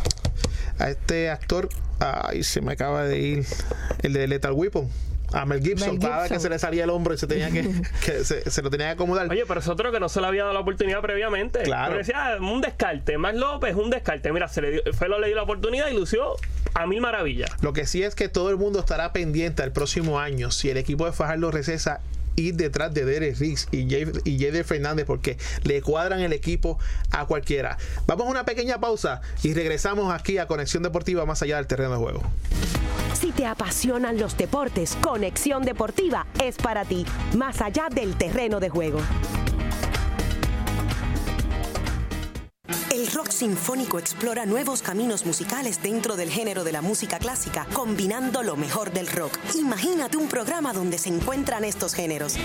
[0.80, 1.69] a este actor,
[1.99, 3.45] ay, se me acaba de ir,
[4.01, 4.89] el de Lethal Weapon.
[5.34, 7.63] A Mel Gibson, cada vez que se le salía el hombro y se tenía que,
[8.24, 9.28] se, lo tenía que acomodar.
[9.32, 11.63] Oye, pero es otro que no se le había dado la oportunidad previamente.
[11.63, 11.97] Claro.
[11.97, 13.17] decía, ah, un descarte.
[13.17, 14.32] Más López, un descarte.
[14.32, 16.36] Mira, se le dio, Felo le dio la oportunidad y lució
[16.76, 17.49] a mil maravillas.
[17.63, 20.78] Lo que sí es que todo el mundo estará pendiente el próximo año si el
[20.78, 22.01] equipo de Fajardo recesa
[22.36, 26.80] ir detrás de Derek Riggs y Jader Fernández porque le cuadran el equipo
[27.12, 27.78] a cualquiera.
[28.08, 31.92] Vamos a una pequeña pausa y regresamos aquí a Conexión Deportiva más allá del terreno
[31.92, 32.24] de juego.
[33.14, 37.06] Si te apasionan los deportes, Conexión Deportiva es para ti,
[37.38, 39.00] más allá del terreno de juego.
[42.94, 48.44] El rock sinfónico explora nuevos caminos musicales dentro del género de la música clásica, combinando
[48.44, 49.36] lo mejor del rock.
[49.56, 52.36] Imagínate un programa donde se encuentran estos géneros.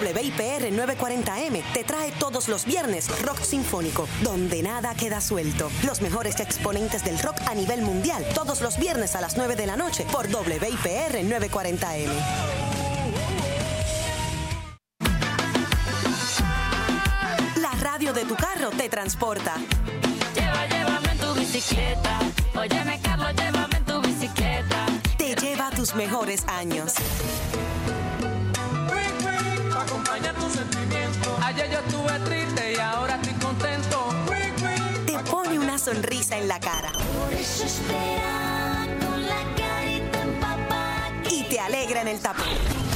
[0.00, 5.68] WIPR 940M te trae todos los viernes Rock Sinfónico, donde nada queda suelto.
[5.84, 9.66] Los mejores exponentes del rock a nivel mundial, todos los viernes a las 9 de
[9.66, 12.68] la noche por WIPR 940M.
[17.98, 19.56] Radio de tu carro te transporta.
[20.32, 22.20] Lleva, llévame en tu bicicleta.
[22.54, 24.86] Óyeme, Carlos, llévame en tu bicicleta.
[25.16, 26.92] Te lleva a tus mejores años.
[29.80, 31.32] acompañar tus sentimientos.
[31.42, 34.08] Ayer yo estuve triste y ahora estoy contento.
[35.04, 36.92] Te pone una sonrisa en la cara.
[36.92, 41.10] Por eso espera con la carita empapada.
[41.32, 42.87] Y te alegra en el tapón.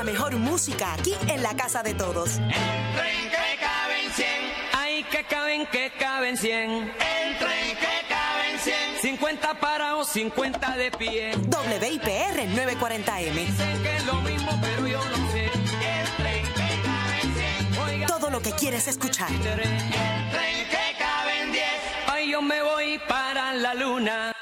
[0.00, 2.36] La mejor música aquí en la casa de todos.
[2.38, 4.26] El tren que caben 100.
[4.72, 6.70] Ay, que caben, que caben 100.
[6.70, 9.02] El tren que caben 100.
[9.02, 11.32] 50 parados, 50 de pie.
[11.36, 13.34] WIPR 940M.
[13.34, 15.44] Dicen que es lo mismo, pero yo no sé.
[15.44, 17.34] El tren que caben
[17.74, 17.82] 100.
[17.84, 19.30] Oiga, Todo lo que quieres escuchar.
[19.30, 21.64] el tren que caben 10.
[22.06, 24.32] Ay, yo me voy para la luna.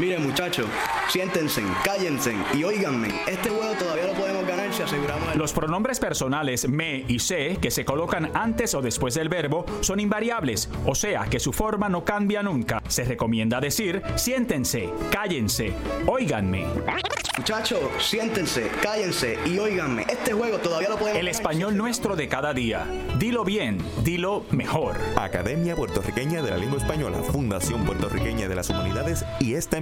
[0.00, 0.64] Miren muchachos,
[1.10, 5.38] siéntense, cállense y óiganme, este juego todavía lo podemos ganar si aseguramos el...
[5.38, 10.00] Los pronombres personales me y se que se colocan antes o después del verbo son
[10.00, 12.82] invariables, o sea que su forma no cambia nunca.
[12.88, 15.74] Se recomienda decir siéntense, cállense,
[16.06, 16.64] óiganme.
[17.36, 22.54] Muchachos, siéntense, cállense y óiganme, este juego todavía lo podemos El español nuestro de cada
[22.54, 22.86] día.
[23.18, 24.96] Dilo bien, dilo mejor.
[25.16, 29.81] Academia Puertorriqueña de la Lengua Española, Fundación Puertorriqueña de las Humanidades y esta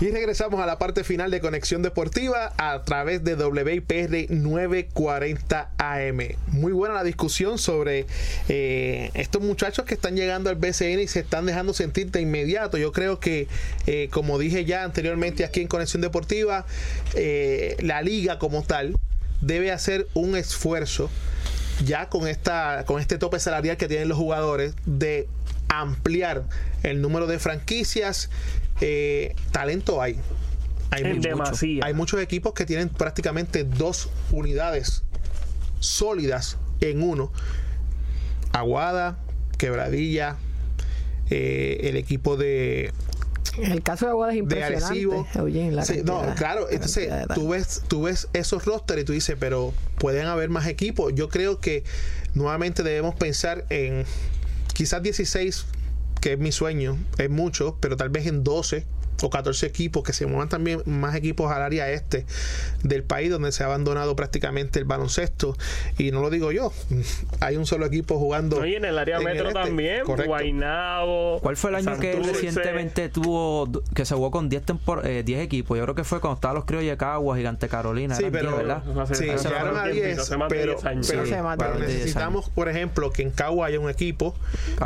[0.00, 6.18] Y regresamos a la parte final de Conexión Deportiva a través de WIPR 940 AM.
[6.46, 8.06] Muy buena la discusión sobre
[8.48, 12.78] eh, estos muchachos que están llegando al BCN y se están dejando sentir de inmediato.
[12.78, 13.46] Yo creo que,
[13.86, 16.64] eh, como dije ya anteriormente aquí en Conexión Deportiva,
[17.14, 18.96] eh, la liga como tal
[19.42, 21.10] debe hacer un esfuerzo
[21.84, 25.28] ya con esta con este tope salarial que tienen los jugadores de
[25.68, 26.44] ampliar
[26.82, 28.30] el número de franquicias
[28.80, 30.18] eh, talento hay
[30.90, 31.28] hay, En mucho.
[31.28, 31.84] demasía.
[31.84, 35.04] hay muchos equipos que tienen prácticamente dos unidades
[35.78, 37.32] sólidas en uno
[38.52, 39.18] Aguada
[39.58, 40.36] Quebradilla
[41.30, 42.92] eh, el equipo de
[43.58, 44.84] En el caso de Aguada es de impresionante.
[44.86, 45.26] Arecibo.
[45.34, 49.12] Eugene, la Sí, no, claro, la entonces tú ves, tú ves esos rosters y tú
[49.12, 51.12] dices, pero pueden haber más equipos.
[51.14, 51.84] Yo creo que
[52.34, 54.04] nuevamente debemos pensar en
[54.74, 55.66] quizás 16,
[56.20, 58.86] que es mi sueño, es mucho, pero tal vez en 12
[59.22, 62.24] o 14 equipos, que se muevan también más equipos al área este
[62.82, 65.56] del país donde se ha abandonado prácticamente el baloncesto.
[65.98, 66.72] Y no lo digo yo,
[67.40, 68.60] hay un solo equipo jugando.
[68.60, 69.60] No, y en el área en el metro este.
[69.60, 70.28] también, Correcto.
[70.30, 71.38] Guaynabo.
[71.40, 72.32] ¿Cuál fue el año que Santurce.
[72.32, 75.76] recientemente tuvo que se jugó con 10 tempor- eh, 10 equipos?
[75.78, 78.14] Yo creo que fue cuando estaban los criollos de Caguas, Gigante Carolina.
[78.16, 78.82] Sí, pero 10, ¿verdad?
[79.12, 81.06] sí, llegaron a un tiempito, 10, hace más de pero, 10 años.
[81.10, 81.80] pero- Sí, pero 10 años.
[81.80, 84.34] necesitamos, por ejemplo, que en Cagua haya un equipo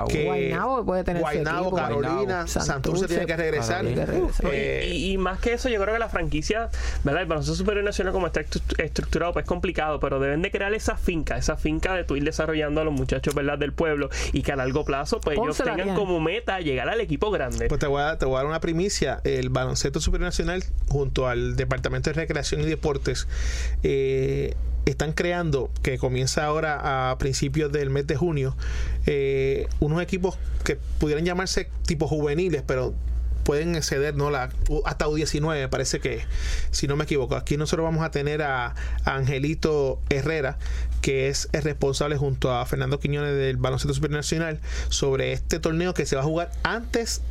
[0.09, 1.76] que Guaynabo puede tener Guaynabo, equipo.
[1.76, 3.85] Carolina, Guaynabo, Santurce, Santurce, tiene que regresar.
[3.85, 4.24] Carolina.
[4.51, 6.70] Eh, y, y más que eso, yo creo que la franquicia,
[7.03, 7.22] ¿verdad?
[7.22, 10.72] El baloncesto superior nacional, como está estru- estructurado, pues es complicado, pero deben de crear
[10.75, 13.59] esa finca, esa finca de tu ir desarrollando a los muchachos, ¿verdad?
[13.59, 17.31] Del pueblo y que a largo plazo, pues ellos tengan como meta llegar al equipo
[17.31, 17.68] grande.
[17.68, 19.20] Pues te voy, a, te voy a dar una primicia.
[19.25, 23.27] El Baloncesto Superior Nacional, junto al Departamento de Recreación y Deportes,
[23.83, 24.55] eh,
[24.87, 28.55] están creando, que comienza ahora a principios del mes de junio,
[29.07, 32.95] eh, unos equipos que pudieran llamarse tipo juveniles, pero
[33.45, 34.30] pueden exceder ¿no?
[34.30, 34.51] la,
[34.84, 36.24] hasta U19, me parece que,
[36.70, 37.36] si no me equivoco.
[37.36, 38.74] Aquí nosotros vamos a tener a,
[39.05, 40.59] Angelito Herrera,
[41.01, 45.95] que es el responsable junto a Fernando Quiñones del Baloncesto Superior Nacional, sobre este torneo
[45.95, 47.22] que se va a jugar antes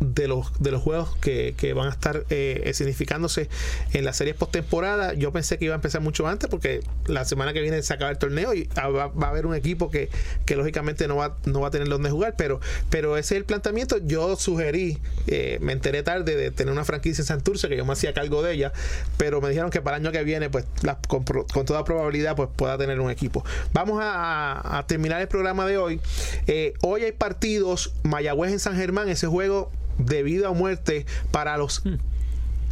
[0.00, 3.48] de los, de los juegos que, que van a estar eh, significándose
[3.92, 5.14] en las series postemporada.
[5.14, 8.10] Yo pensé que iba a empezar mucho antes porque la semana que viene se acaba
[8.10, 10.08] el torneo y ah, va, va a haber un equipo que,
[10.46, 13.44] que lógicamente no va, no va a tener donde jugar, pero, pero ese es el
[13.44, 13.98] planteamiento.
[13.98, 17.92] Yo sugerí, eh, me enteré tarde de tener una franquicia en Santurce, que yo me
[17.92, 18.72] hacía cargo de ella,
[19.18, 20.64] pero me dijeron que para el año que viene, pues
[21.08, 23.44] con, con toda probabilidad, pues pueda tener un equipo.
[23.72, 26.00] Vamos a, a terminar el programa de hoy.
[26.46, 29.70] Eh, hoy hay partidos, Mayagüez en San Germán, ese juego
[30.04, 31.82] de vida o muerte para los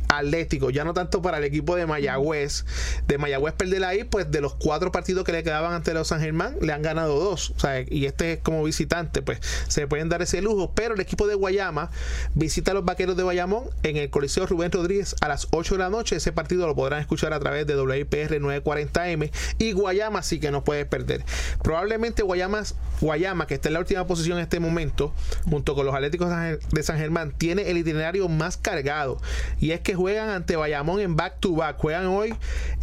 [0.08, 2.64] Atlético, ya no tanto para el equipo de Mayagüez.
[3.06, 6.20] De Mayagüez perder ahí, pues de los cuatro partidos que le quedaban ante los San
[6.20, 7.50] Germán, le han ganado dos.
[7.50, 10.72] O sea, y este es como visitante, pues se pueden dar ese lujo.
[10.74, 11.90] Pero el equipo de Guayama
[12.34, 15.78] visita a los vaqueros de Bayamón en el Coliseo Rubén Rodríguez a las 8 de
[15.78, 16.16] la noche.
[16.16, 19.30] Ese partido lo podrán escuchar a través de WIPR 940M.
[19.58, 21.24] Y Guayama sí que no puede perder.
[21.62, 22.62] Probablemente Guayama,
[23.00, 25.12] Guayama, que está en la última posición en este momento,
[25.48, 26.30] junto con los Atléticos
[26.70, 29.20] de San Germán, tiene el itinerario más cargado.
[29.60, 31.76] Y es que juegan ante Bayamón en back to back.
[31.78, 32.34] Juegan hoy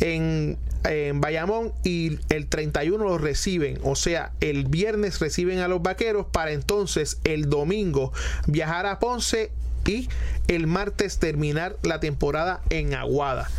[0.02, 3.80] en, en Bayamón y el 31 los reciben.
[3.84, 8.12] O sea, el viernes reciben a los vaqueros para entonces el domingo
[8.48, 9.52] viajar a Ponce
[9.88, 10.10] y
[10.48, 13.50] el martes terminar la temporada en Aguada.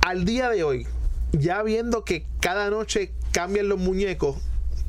[0.00, 0.86] Al día de hoy,
[1.32, 4.36] ya viendo que cada noche cambian los muñecos,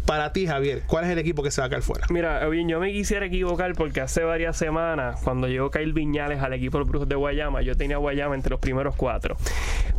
[0.05, 2.05] para ti, Javier, ¿cuál es el equipo que se va a caer fuera?
[2.09, 6.77] Mira, yo me quisiera equivocar porque hace varias semanas, cuando llegó Kyle Viñales al equipo
[6.77, 9.37] de Brujos de Guayama, yo tenía Guayama entre los primeros cuatro.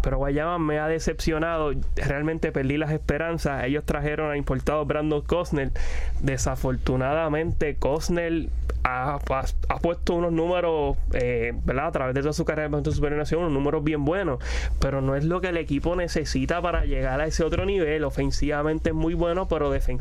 [0.02, 1.72] Pero Guayama me ha decepcionado.
[1.96, 3.64] Realmente perdí las esperanzas.
[3.64, 5.72] Ellos trajeron a importado Brandon Cosnell.
[6.20, 8.50] Desafortunadamente, Cosnell
[8.82, 11.86] ha, ha- puesto unos números, eh, ¿verdad?
[11.86, 14.40] A través de toda su carrera de Super Nación, unos números bien buenos.
[14.78, 18.04] Pero no es lo que el equipo necesita para llegar a ese otro nivel.
[18.04, 19.93] Ofensivamente es muy bueno, pero defensivamente,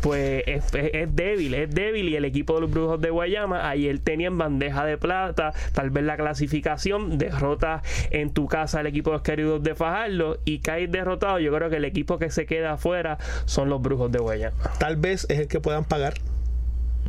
[0.00, 2.08] pues es, es- es débil, es débil.
[2.08, 5.90] Y el equipo de los Brujos de Guayama, ayer tenía en bandeja de plata, tal
[5.90, 10.60] vez la clasificación, derrota en tu casa al equipo de los queridos de Fajardo y
[10.60, 11.38] caer derrotado.
[11.38, 14.56] Yo creo que el equipo que se queda afuera son los Brujos de Guayama.
[14.78, 16.14] Tal vez es el que puedan pagar.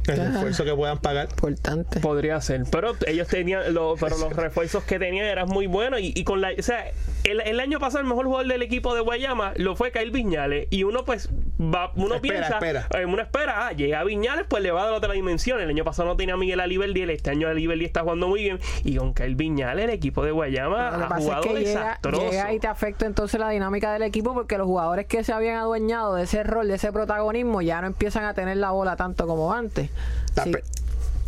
[0.08, 0.30] El Ajá.
[0.36, 1.28] esfuerzo que puedan pagar.
[1.32, 2.00] Importante.
[2.00, 6.14] Podría ser, pero ellos tenían, lo- pero los refuerzos que tenían eran muy buenos y,
[6.16, 6.86] y con la, o sea,
[7.26, 10.68] el, el año pasado el mejor jugador del equipo de Guayama lo fue Kyle Viñales
[10.70, 11.30] y uno pues
[11.60, 12.88] va, uno Espera, piensa, espera.
[13.00, 15.60] eh, uno espera, ah, llega Viñales pues le va a dar otra dimensión.
[15.60, 18.60] El año pasado no tenía a Miguel Aliberdi, este año Aliberdi está jugando muy bien
[18.84, 21.54] y con Kyle Viñales el equipo de Guayama Lo que ha pasa es jugado que
[21.54, 22.30] llega, desastroso.
[22.30, 25.56] llega y te afecta entonces la dinámica del equipo porque los jugadores que se habían
[25.58, 29.26] adueñado de ese rol, de ese protagonismo, ya no empiezan a tener la bola tanto
[29.28, 29.90] como antes.
[30.44, 30.52] Sí.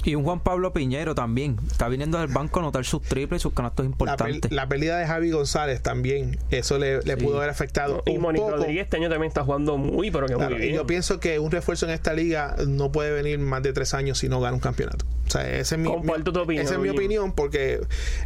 [0.03, 1.57] Y un Juan Pablo Piñero también.
[1.69, 4.51] Está viniendo del banco a anotar sus triples y sus canastos La, importantes.
[4.51, 8.01] la pérdida de Javi González también, eso le, le pudo haber afectado.
[8.05, 8.51] y poco.
[8.51, 10.75] Rodríguez este año también está jugando muy, pero que Claro, muy y bien.
[10.75, 14.17] yo pienso que un refuerzo en esta liga no puede venir más de tres años
[14.19, 15.05] si no gana un campeonato.
[15.27, 17.81] O sea, esa es mi, Comparto tu opinión, esa es mi opinión porque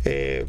[0.06, 0.46] eh,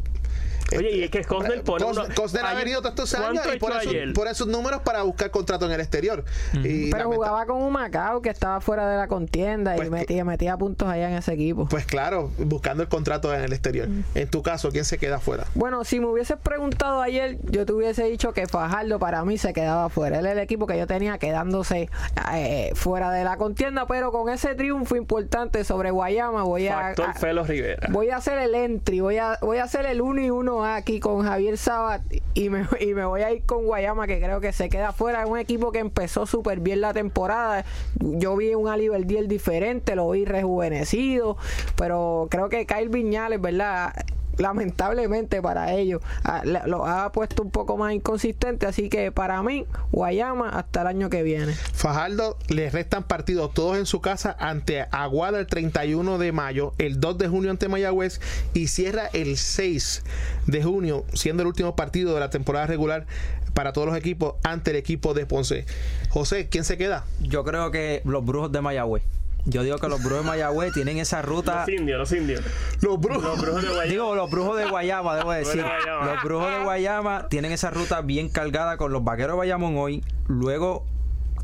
[0.75, 3.55] Oye, y es que Cosnell pone Cos- uno- Cosnell ha venido todos estos años ¿cuánto
[3.55, 4.13] y pone sus, ayer?
[4.13, 6.23] pone sus números para buscar contrato en el exterior.
[6.63, 10.57] Y Pero jugaba con un Macao que estaba fuera de la contienda y metía, metía
[10.57, 11.67] puntos allá en ese equipo.
[11.69, 13.87] Pues claro, buscando el contrato en el exterior.
[14.15, 15.45] En tu caso, ¿quién se queda afuera?
[15.55, 19.53] Bueno, si me hubieses preguntado ayer, yo te hubiese dicho que Fajardo para mí se
[19.53, 20.19] quedaba fuera.
[20.19, 21.89] Él es el equipo que yo tenía quedándose
[22.33, 27.09] eh, fuera de la contienda, pero con ese triunfo importante sobre Guayama voy a, Factor
[27.09, 27.87] a- Felo Rivera.
[27.91, 30.99] voy a hacer el entry, voy a, voy a hacer el 1 y 1 aquí
[30.99, 32.01] con Javier Sabat
[32.33, 35.23] y me, y me voy a ir con Guayama que creo que se queda fuera.
[35.23, 37.65] Es un equipo que empezó súper bien la temporada.
[37.99, 41.37] Yo vi un Ali Verdiel diferente, lo vi rejuvenecido,
[41.75, 43.93] pero creo que Kyle Viñales, ¿verdad?
[44.37, 49.41] Lamentablemente para ellos ah, le- lo ha puesto un poco más inconsistente así que para
[49.43, 54.35] mí Guayama hasta el año que viene Fajardo le restan partidos todos en su casa
[54.39, 58.19] ante Aguada el 31 de mayo, el 2 de junio ante Mayagüez
[58.53, 60.03] y cierra el 6
[60.47, 63.05] de junio, siendo el último partido de la temporada regular
[63.53, 65.65] para todos los equipos ante el equipo de Ponce.
[66.09, 67.05] José, ¿quién se queda?
[67.21, 69.03] Yo creo que los brujos de Mayagüez.
[69.45, 71.65] Yo digo que los brujos de Mayagüez tienen esa ruta.
[71.67, 72.41] Los indios, los indios.
[72.81, 73.23] Los brujos.
[73.23, 73.91] Los brujos de Guayama.
[73.91, 75.63] Digo, los brujos de Guayama, debo decir.
[76.03, 80.03] Los brujos de Guayama tienen esa ruta bien cargada con los vaqueros de Bayamón hoy.
[80.27, 80.85] Luego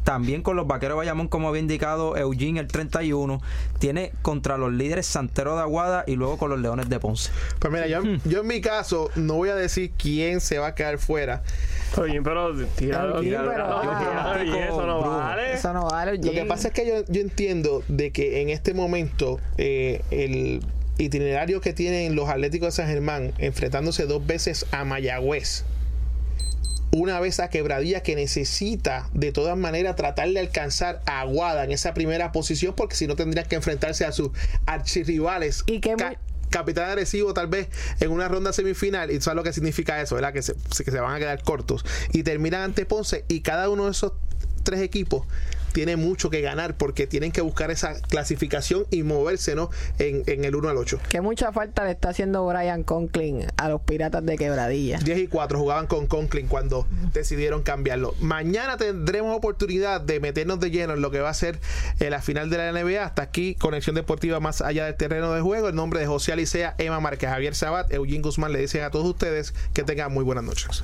[0.04, 3.42] también con los vaqueros de Bayamón, como había indicado Eugene el 31.
[3.80, 7.32] Tiene contra los líderes Santero de Aguada y luego con los Leones de Ponce.
[7.60, 10.76] Pues mira, yo, yo en mi caso no voy a decir quién se va a
[10.76, 11.44] quedar fuera.
[11.98, 15.54] Oye, pero tíralo, eso no vale.
[15.54, 18.74] eso no vale Lo que pasa es que yo, yo entiendo de que en este
[18.74, 20.62] momento eh, el
[20.98, 25.66] itinerario que tienen los Atléticos de San Germán enfrentándose dos veces a Mayagüez
[26.92, 31.72] una vez a Quebradilla que necesita de todas maneras tratar de alcanzar a Aguada en
[31.72, 34.32] esa primera posición porque si no tendrían que enfrentarse a sus
[34.66, 35.64] archirrivales.
[35.68, 35.96] Y que
[36.50, 37.70] capitán agresivo tal vez
[38.02, 40.34] en una ronda semifinal y sabes lo que significa eso, ¿verdad?
[40.34, 43.86] Que se, que se van a quedar cortos y terminan ante Ponce y cada uno
[43.86, 44.12] de esos
[44.64, 45.26] tres equipos
[45.72, 49.70] tiene mucho que ganar porque tienen que buscar esa clasificación y moverse ¿no?
[50.00, 51.00] en, el 1 al 8.
[51.10, 55.00] Que mucha falta le está haciendo Brian Conklin a los Piratas de Quebradilla.
[55.00, 58.16] 10 y 4 jugaban con Conklin cuando decidieron cambiarlo.
[58.20, 61.60] Mañana tendremos oportunidad de meternos de lleno en lo que va a ser
[62.00, 63.04] eh, la final de la NBA.
[63.04, 65.70] Hasta aquí, Conexión Deportiva más allá del terreno de juego.
[65.70, 69.06] El nombre de José Alicea, Emma Márquez, Javier Sabat, Eugene Guzmán le dicen a todos
[69.06, 70.84] ustedes que tengan muy buenas noches.